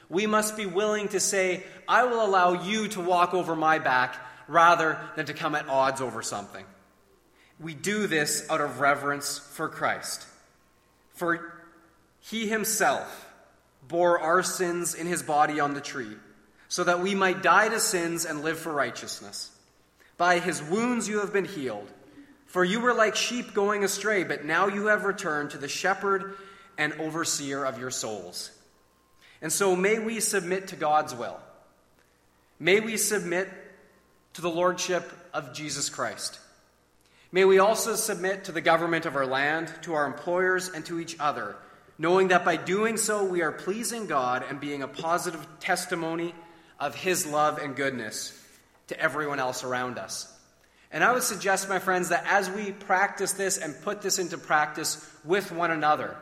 We 0.09 0.27
must 0.27 0.55
be 0.55 0.65
willing 0.65 1.09
to 1.09 1.19
say, 1.19 1.63
I 1.87 2.05
will 2.05 2.23
allow 2.23 2.63
you 2.63 2.87
to 2.89 3.01
walk 3.01 3.33
over 3.33 3.55
my 3.55 3.79
back 3.79 4.15
rather 4.47 4.99
than 5.15 5.25
to 5.25 5.33
come 5.33 5.55
at 5.55 5.67
odds 5.67 6.01
over 6.01 6.21
something. 6.21 6.65
We 7.59 7.73
do 7.73 8.07
this 8.07 8.49
out 8.49 8.61
of 8.61 8.79
reverence 8.79 9.39
for 9.39 9.69
Christ. 9.69 10.25
For 11.15 11.52
he 12.29 12.47
himself 12.47 13.29
bore 13.87 14.19
our 14.19 14.43
sins 14.43 14.95
in 14.95 15.07
his 15.07 15.21
body 15.21 15.59
on 15.59 15.73
the 15.73 15.81
tree, 15.81 16.15
so 16.69 16.83
that 16.85 17.01
we 17.01 17.15
might 17.15 17.43
die 17.43 17.67
to 17.67 17.79
sins 17.79 18.25
and 18.25 18.43
live 18.43 18.57
for 18.57 18.71
righteousness. 18.71 19.51
By 20.17 20.39
his 20.39 20.61
wounds 20.61 21.07
you 21.07 21.19
have 21.19 21.33
been 21.33 21.45
healed. 21.45 21.91
For 22.45 22.63
you 22.63 22.79
were 22.79 22.93
like 22.93 23.15
sheep 23.15 23.53
going 23.53 23.83
astray, 23.83 24.23
but 24.23 24.45
now 24.45 24.67
you 24.67 24.85
have 24.85 25.03
returned 25.03 25.51
to 25.51 25.57
the 25.57 25.67
shepherd 25.67 26.37
and 26.77 26.93
overseer 26.93 27.65
of 27.65 27.79
your 27.79 27.91
souls. 27.91 28.51
And 29.41 29.51
so 29.51 29.75
may 29.75 29.99
we 29.99 30.19
submit 30.19 30.69
to 30.69 30.75
God's 30.75 31.13
will. 31.13 31.39
May 32.59 32.79
we 32.79 32.95
submit 32.95 33.49
to 34.33 34.41
the 34.41 34.49
lordship 34.49 35.11
of 35.33 35.53
Jesus 35.53 35.89
Christ. 35.89 36.39
May 37.31 37.43
we 37.43 37.59
also 37.59 37.95
submit 37.95 38.45
to 38.45 38.51
the 38.51 38.61
government 38.61 39.05
of 39.05 39.15
our 39.15 39.25
land, 39.25 39.73
to 39.81 39.95
our 39.95 40.05
employers, 40.05 40.69
and 40.69 40.85
to 40.85 40.99
each 40.99 41.19
other 41.19 41.57
knowing 41.97 42.29
that 42.29 42.45
by 42.45 42.55
doing 42.55 42.97
so 42.97 43.23
we 43.23 43.41
are 43.41 43.51
pleasing 43.51 44.07
God 44.07 44.43
and 44.47 44.59
being 44.59 44.81
a 44.81 44.87
positive 44.87 45.45
testimony 45.59 46.33
of 46.79 46.95
His 46.95 47.25
love 47.25 47.57
and 47.57 47.75
goodness 47.75 48.39
to 48.87 48.99
everyone 48.99 49.39
else 49.39 49.63
around 49.63 49.97
us. 49.97 50.29
And 50.91 51.03
I 51.03 51.11
would 51.11 51.23
suggest, 51.23 51.69
my 51.69 51.79
friends, 51.79 52.09
that 52.09 52.25
as 52.27 52.49
we 52.49 52.71
practice 52.71 53.33
this 53.33 53.57
and 53.57 53.79
put 53.81 54.01
this 54.01 54.19
into 54.19 54.37
practice 54.37 55.03
with 55.23 55.51
one 55.51 55.71
another, 55.71 56.15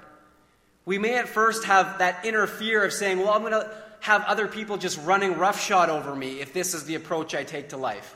we 0.85 0.97
may 0.97 1.15
at 1.15 1.27
first 1.27 1.65
have 1.65 1.99
that 1.99 2.25
inner 2.25 2.47
fear 2.47 2.83
of 2.83 2.93
saying, 2.93 3.19
well, 3.19 3.31
I'm 3.31 3.41
going 3.41 3.51
to 3.51 3.69
have 3.99 4.23
other 4.25 4.47
people 4.47 4.77
just 4.77 4.99
running 5.03 5.37
roughshod 5.37 5.89
over 5.89 6.15
me 6.15 6.39
if 6.39 6.53
this 6.53 6.73
is 6.73 6.85
the 6.85 6.95
approach 6.95 7.35
I 7.35 7.43
take 7.43 7.69
to 7.69 7.77
life. 7.77 8.15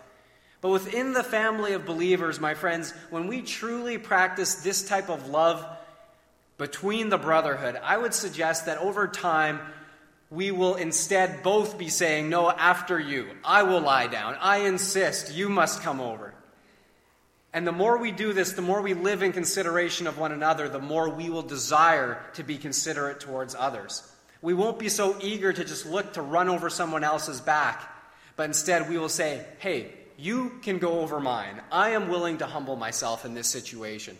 But 0.61 0.69
within 0.69 1.13
the 1.13 1.23
family 1.23 1.73
of 1.73 1.85
believers, 1.85 2.39
my 2.39 2.55
friends, 2.55 2.91
when 3.11 3.27
we 3.27 3.41
truly 3.41 3.97
practice 3.97 4.55
this 4.55 4.87
type 4.87 5.09
of 5.09 5.29
love 5.29 5.63
between 6.57 7.09
the 7.09 7.17
brotherhood, 7.17 7.79
I 7.83 7.97
would 7.97 8.13
suggest 8.13 8.65
that 8.65 8.77
over 8.77 9.07
time, 9.07 9.59
we 10.29 10.51
will 10.51 10.75
instead 10.75 11.43
both 11.43 11.77
be 11.77 11.89
saying, 11.89 12.29
No, 12.29 12.49
after 12.49 12.99
you. 12.99 13.27
I 13.43 13.63
will 13.63 13.81
lie 13.81 14.07
down. 14.07 14.35
I 14.39 14.59
insist. 14.59 15.33
You 15.33 15.49
must 15.49 15.81
come 15.81 16.01
over. 16.01 16.33
And 17.53 17.65
the 17.65 17.71
more 17.71 17.97
we 17.97 18.11
do 18.11 18.33
this, 18.33 18.53
the 18.53 18.61
more 18.61 18.81
we 18.81 18.93
live 18.93 19.23
in 19.23 19.31
consideration 19.31 20.07
of 20.07 20.17
one 20.17 20.33
another, 20.33 20.67
the 20.67 20.79
more 20.79 21.09
we 21.09 21.29
will 21.29 21.41
desire 21.41 22.21
to 22.33 22.43
be 22.43 22.57
considerate 22.57 23.21
towards 23.21 23.55
others. 23.55 24.11
We 24.41 24.53
won't 24.53 24.77
be 24.77 24.89
so 24.89 25.15
eager 25.21 25.53
to 25.53 25.63
just 25.63 25.85
look 25.85 26.13
to 26.13 26.21
run 26.21 26.49
over 26.49 26.69
someone 26.69 27.03
else's 27.03 27.39
back, 27.39 27.89
but 28.35 28.43
instead 28.43 28.89
we 28.89 28.97
will 28.97 29.09
say, 29.09 29.45
Hey, 29.59 29.93
you 30.17 30.53
can 30.61 30.79
go 30.79 31.01
over 31.01 31.19
mine. 31.19 31.61
I 31.71 31.91
am 31.91 32.09
willing 32.09 32.37
to 32.39 32.45
humble 32.45 32.75
myself 32.75 33.25
in 33.25 33.33
this 33.33 33.47
situation. 33.47 34.17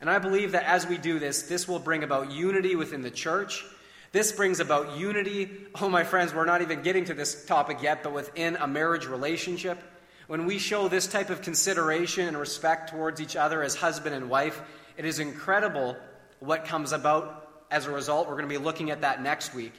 And 0.00 0.08
I 0.08 0.18
believe 0.18 0.52
that 0.52 0.64
as 0.64 0.86
we 0.86 0.96
do 0.96 1.18
this, 1.18 1.42
this 1.42 1.66
will 1.66 1.78
bring 1.78 2.04
about 2.04 2.30
unity 2.30 2.76
within 2.76 3.02
the 3.02 3.10
church. 3.10 3.64
This 4.12 4.32
brings 4.32 4.60
about 4.60 4.96
unity. 4.96 5.50
Oh, 5.80 5.88
my 5.88 6.04
friends, 6.04 6.32
we're 6.32 6.46
not 6.46 6.62
even 6.62 6.82
getting 6.82 7.04
to 7.06 7.14
this 7.14 7.44
topic 7.46 7.82
yet, 7.82 8.02
but 8.02 8.12
within 8.12 8.56
a 8.56 8.66
marriage 8.66 9.06
relationship. 9.06 9.78
When 10.28 10.46
we 10.46 10.58
show 10.58 10.88
this 10.88 11.06
type 11.06 11.30
of 11.30 11.42
consideration 11.42 12.28
and 12.28 12.38
respect 12.38 12.90
towards 12.90 13.20
each 13.20 13.34
other 13.34 13.62
as 13.62 13.74
husband 13.74 14.14
and 14.14 14.30
wife, 14.30 14.60
it 14.96 15.04
is 15.04 15.18
incredible 15.18 15.96
what 16.40 16.64
comes 16.64 16.92
about 16.92 17.64
as 17.70 17.86
a 17.86 17.90
result. 17.90 18.28
We're 18.28 18.34
going 18.34 18.48
to 18.48 18.58
be 18.58 18.64
looking 18.64 18.90
at 18.90 19.00
that 19.00 19.22
next 19.22 19.54
week. 19.54 19.72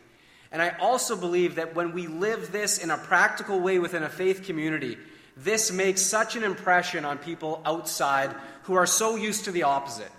And 0.52 0.62
I 0.62 0.70
also 0.80 1.16
believe 1.16 1.56
that 1.56 1.76
when 1.76 1.94
we 1.94 2.08
live 2.08 2.52
this 2.52 2.80
in 2.80 2.90
a 2.90 2.98
practical 2.98 3.60
way 3.60 3.80
within 3.80 4.04
a 4.04 4.10
faith 4.10 4.44
community, 4.44 4.98
this 5.44 5.72
makes 5.72 6.02
such 6.02 6.36
an 6.36 6.44
impression 6.44 7.06
on 7.06 7.18
people 7.18 7.62
outside 7.66 8.36
who 8.64 8.76
are 8.76 8.86
so 8.86 9.16
used 9.16 9.46
to 9.46 9.52
the 9.52 9.64
opposite. 9.64 10.12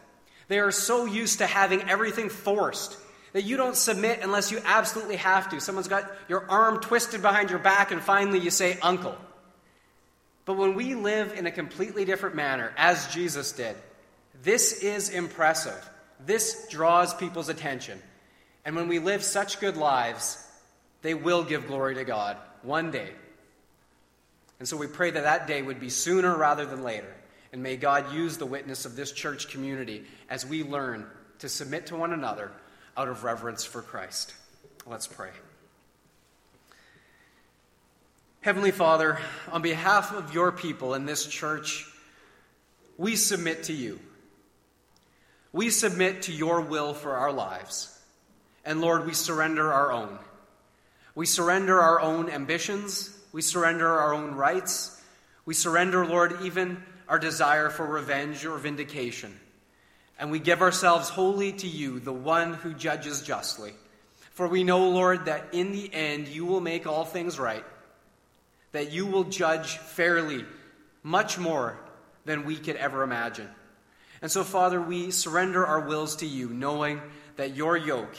They 0.48 0.58
are 0.58 0.72
so 0.72 1.04
used 1.04 1.38
to 1.38 1.46
having 1.46 1.88
everything 1.88 2.28
forced 2.28 2.96
that 3.32 3.44
you 3.44 3.56
don't 3.56 3.76
submit 3.76 4.20
unless 4.22 4.50
you 4.50 4.60
absolutely 4.64 5.16
have 5.16 5.50
to. 5.50 5.60
Someone's 5.60 5.88
got 5.88 6.10
your 6.28 6.50
arm 6.50 6.80
twisted 6.80 7.22
behind 7.22 7.50
your 7.50 7.58
back, 7.58 7.92
and 7.92 8.00
finally 8.00 8.40
you 8.40 8.50
say, 8.50 8.78
Uncle. 8.82 9.14
But 10.44 10.56
when 10.56 10.74
we 10.74 10.94
live 10.94 11.34
in 11.34 11.46
a 11.46 11.52
completely 11.52 12.04
different 12.04 12.34
manner, 12.34 12.72
as 12.76 13.06
Jesus 13.08 13.52
did, 13.52 13.76
this 14.42 14.82
is 14.82 15.10
impressive. 15.10 15.88
This 16.24 16.66
draws 16.70 17.14
people's 17.14 17.48
attention. 17.48 18.00
And 18.64 18.74
when 18.74 18.88
we 18.88 18.98
live 18.98 19.22
such 19.22 19.60
good 19.60 19.76
lives, 19.76 20.44
they 21.02 21.14
will 21.14 21.44
give 21.44 21.66
glory 21.66 21.94
to 21.96 22.04
God 22.04 22.36
one 22.62 22.90
day. 22.90 23.10
And 24.60 24.68
so 24.68 24.76
we 24.76 24.86
pray 24.86 25.10
that 25.10 25.24
that 25.24 25.48
day 25.48 25.62
would 25.62 25.80
be 25.80 25.88
sooner 25.88 26.36
rather 26.36 26.64
than 26.64 26.84
later. 26.84 27.12
And 27.52 27.62
may 27.62 27.76
God 27.76 28.12
use 28.12 28.36
the 28.38 28.46
witness 28.46 28.84
of 28.84 28.94
this 28.94 29.10
church 29.10 29.48
community 29.48 30.04
as 30.28 30.46
we 30.46 30.62
learn 30.62 31.06
to 31.40 31.48
submit 31.48 31.86
to 31.86 31.96
one 31.96 32.12
another 32.12 32.52
out 32.96 33.08
of 33.08 33.24
reverence 33.24 33.64
for 33.64 33.82
Christ. 33.82 34.34
Let's 34.86 35.08
pray. 35.08 35.30
Heavenly 38.42 38.70
Father, 38.70 39.18
on 39.50 39.62
behalf 39.62 40.12
of 40.12 40.32
your 40.32 40.52
people 40.52 40.94
in 40.94 41.06
this 41.06 41.26
church, 41.26 41.86
we 42.96 43.16
submit 43.16 43.64
to 43.64 43.72
you. 43.72 43.98
We 45.52 45.70
submit 45.70 46.22
to 46.22 46.32
your 46.32 46.60
will 46.60 46.94
for 46.94 47.16
our 47.16 47.32
lives. 47.32 47.98
And 48.64 48.80
Lord, 48.80 49.06
we 49.06 49.14
surrender 49.14 49.72
our 49.72 49.90
own. 49.90 50.18
We 51.14 51.26
surrender 51.26 51.80
our 51.80 52.00
own 52.00 52.30
ambitions. 52.30 53.16
We 53.32 53.42
surrender 53.42 53.88
our 53.88 54.14
own 54.14 54.34
rights. 54.34 55.00
We 55.44 55.54
surrender, 55.54 56.04
Lord, 56.06 56.42
even 56.42 56.82
our 57.08 57.18
desire 57.18 57.70
for 57.70 57.86
revenge 57.86 58.44
or 58.44 58.56
vindication. 58.58 59.38
And 60.18 60.30
we 60.30 60.38
give 60.38 60.62
ourselves 60.62 61.08
wholly 61.08 61.52
to 61.52 61.66
you, 61.66 61.98
the 61.98 62.12
one 62.12 62.54
who 62.54 62.74
judges 62.74 63.22
justly. 63.22 63.72
For 64.32 64.46
we 64.46 64.64
know, 64.64 64.90
Lord, 64.90 65.26
that 65.26 65.48
in 65.52 65.72
the 65.72 65.92
end 65.92 66.28
you 66.28 66.44
will 66.44 66.60
make 66.60 66.86
all 66.86 67.04
things 67.04 67.38
right, 67.38 67.64
that 68.72 68.92
you 68.92 69.06
will 69.06 69.24
judge 69.24 69.78
fairly, 69.78 70.44
much 71.02 71.38
more 71.38 71.78
than 72.24 72.44
we 72.44 72.56
could 72.56 72.76
ever 72.76 73.02
imagine. 73.02 73.48
And 74.22 74.30
so, 74.30 74.44
Father, 74.44 74.80
we 74.80 75.10
surrender 75.10 75.66
our 75.66 75.80
wills 75.80 76.16
to 76.16 76.26
you, 76.26 76.50
knowing 76.50 77.00
that 77.36 77.56
your 77.56 77.76
yoke, 77.76 78.14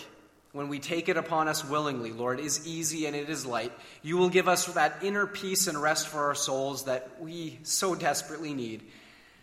when 0.54 0.68
we 0.68 0.80
take 0.80 1.08
it 1.08 1.16
upon 1.16 1.48
us 1.48 1.64
willingly, 1.64 2.12
Lord, 2.12 2.40
is 2.40 2.68
easy 2.68 3.06
and 3.06 3.16
it 3.16 3.30
is 3.30 3.46
light. 3.46 3.72
You 4.02 4.18
will 4.18 4.30
give 4.30 4.48
us 4.48 4.66
that 4.74 4.98
inner 5.02 5.26
peace 5.26 5.68
and 5.68 5.82
rest 5.82 6.10
for 6.10 6.26
our 6.26 6.36
souls 6.36 6.86
that 6.86 7.22
we 7.22 7.60
so 7.64 7.96
desperately 7.96 8.54
need. 8.54 8.82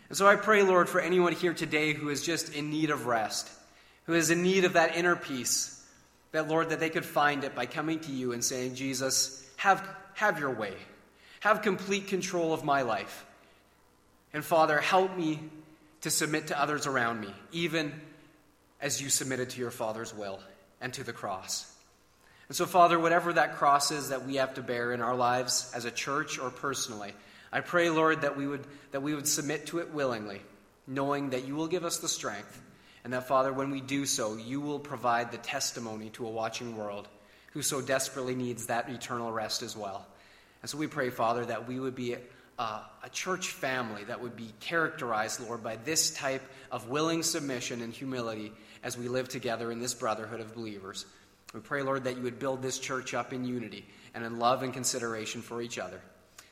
And 0.09 0.17
so 0.17 0.27
I 0.27 0.35
pray, 0.35 0.61
Lord, 0.61 0.87
for 0.87 1.01
anyone 1.01 1.33
here 1.33 1.53
today 1.53 1.93
who 1.93 2.09
is 2.09 2.23
just 2.23 2.53
in 2.53 2.69
need 2.69 2.91
of 2.91 3.07
rest, 3.07 3.49
who 4.05 4.13
is 4.13 4.29
in 4.29 4.43
need 4.43 4.65
of 4.65 4.73
that 4.73 4.95
inner 4.95 5.15
peace, 5.15 5.75
that, 6.31 6.47
Lord, 6.47 6.69
that 6.69 6.79
they 6.79 6.91
could 6.91 7.05
find 7.05 7.43
it 7.43 7.55
by 7.55 7.65
coming 7.65 7.99
to 8.01 8.11
you 8.11 8.31
and 8.31 8.43
saying, 8.43 8.75
Jesus, 8.75 9.43
have, 9.57 9.83
have 10.13 10.39
your 10.39 10.51
way. 10.51 10.73
Have 11.39 11.63
complete 11.63 12.07
control 12.07 12.53
of 12.53 12.63
my 12.63 12.83
life. 12.83 13.25
And 14.31 14.45
Father, 14.45 14.77
help 14.79 15.17
me 15.17 15.39
to 16.01 16.11
submit 16.11 16.47
to 16.47 16.61
others 16.61 16.85
around 16.85 17.19
me, 17.19 17.33
even 17.51 17.93
as 18.79 19.01
you 19.01 19.09
submitted 19.09 19.49
to 19.51 19.59
your 19.59 19.71
Father's 19.71 20.13
will 20.13 20.39
and 20.81 20.93
to 20.93 21.03
the 21.03 21.13
cross. 21.13 21.71
And 22.47 22.55
so, 22.55 22.65
Father, 22.65 22.97
whatever 22.97 23.33
that 23.33 23.57
cross 23.57 23.91
is 23.91 24.09
that 24.09 24.25
we 24.25 24.35
have 24.35 24.55
to 24.55 24.63
bear 24.63 24.91
in 24.91 25.01
our 25.01 25.15
lives 25.15 25.71
as 25.75 25.85
a 25.85 25.91
church 25.91 26.39
or 26.39 26.49
personally, 26.49 27.13
I 27.51 27.61
pray, 27.61 27.89
Lord, 27.89 28.21
that 28.21 28.37
we 28.37 28.47
would, 28.47 28.65
that 28.91 29.01
we 29.01 29.13
would 29.13 29.27
submit 29.27 29.67
to 29.67 29.79
it 29.79 29.93
willingly, 29.93 30.41
knowing 30.87 31.31
that 31.31 31.45
you 31.45 31.55
will 31.55 31.67
give 31.67 31.85
us 31.85 31.97
the 31.97 32.07
strength, 32.07 32.61
and 33.03 33.13
that, 33.13 33.27
Father, 33.27 33.53
when 33.53 33.71
we 33.71 33.81
do 33.81 34.05
so, 34.05 34.35
you 34.35 34.61
will 34.61 34.79
provide 34.79 35.31
the 35.31 35.37
testimony 35.37 36.09
to 36.11 36.27
a 36.27 36.29
watching 36.29 36.75
world 36.75 37.07
who 37.53 37.61
so 37.61 37.81
desperately 37.81 38.35
needs 38.35 38.67
that 38.67 38.89
eternal 38.89 39.31
rest 39.31 39.61
as 39.63 39.75
well. 39.75 40.05
And 40.61 40.69
so 40.69 40.77
we 40.77 40.87
pray, 40.87 41.09
Father, 41.09 41.45
that 41.45 41.67
we 41.67 41.79
would 41.79 41.95
be 41.95 42.15
a, 42.59 42.63
a 43.03 43.09
church 43.11 43.47
family 43.47 44.03
that 44.03 44.21
would 44.21 44.35
be 44.35 44.53
characterized, 44.59 45.39
Lord, 45.39 45.63
by 45.63 45.77
this 45.77 46.11
type 46.11 46.43
of 46.71 46.89
willing 46.89 47.23
submission 47.23 47.81
and 47.81 47.93
humility 47.93 48.51
as 48.83 48.97
we 48.97 49.07
live 49.07 49.29
together 49.29 49.71
in 49.71 49.79
this 49.79 49.93
brotherhood 49.93 50.39
of 50.39 50.53
believers. 50.53 51.05
We 51.53 51.59
pray, 51.59 51.81
Lord, 51.81 52.03
that 52.03 52.17
you 52.17 52.23
would 52.23 52.39
build 52.39 52.61
this 52.61 52.79
church 52.79 53.13
up 53.13 53.33
in 53.33 53.43
unity 53.43 53.85
and 54.13 54.23
in 54.23 54.39
love 54.39 54.63
and 54.63 54.73
consideration 54.73 55.41
for 55.41 55.61
each 55.61 55.79
other. 55.79 55.99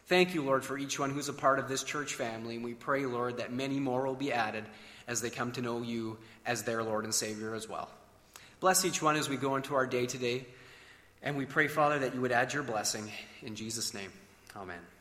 Thank 0.07 0.34
you, 0.34 0.41
Lord, 0.41 0.63
for 0.63 0.78
each 0.78 0.97
one 0.99 1.11
who's 1.11 1.30
a 1.30 1.34
part 1.34 1.59
of 1.59 1.67
this 1.67 1.84
church 1.84 2.15
family. 2.15 2.55
And 2.55 2.63
we 2.63 2.73
pray, 2.73 3.05
Lord, 3.05 3.38
that 3.38 3.51
many 3.51 3.80
more 3.80 4.05
will 4.05 4.15
be 4.15 4.32
added 4.32 4.63
as 5.07 5.21
they 5.21 5.30
come 5.30 5.51
to 5.53 5.61
know 5.61 5.82
you 5.82 6.17
as 6.45 6.63
their 6.63 6.82
Lord 6.82 7.03
and 7.03 7.13
Savior 7.13 7.53
as 7.53 7.67
well. 7.67 7.89
Bless 8.59 8.86
each 8.86 9.01
one 9.01 9.15
as 9.17 9.30
we 9.30 9.38
go 9.38 9.55
into 9.55 9.75
our 9.75 9.86
day 9.86 10.05
today. 10.05 10.45
And 11.21 11.36
we 11.36 11.45
pray, 11.45 11.67
Father, 11.67 11.99
that 11.99 12.15
you 12.15 12.21
would 12.21 12.32
add 12.32 12.53
your 12.53 12.63
blessing. 12.63 13.11
In 13.41 13.55
Jesus' 13.55 13.93
name, 13.93 14.11
amen. 14.55 14.96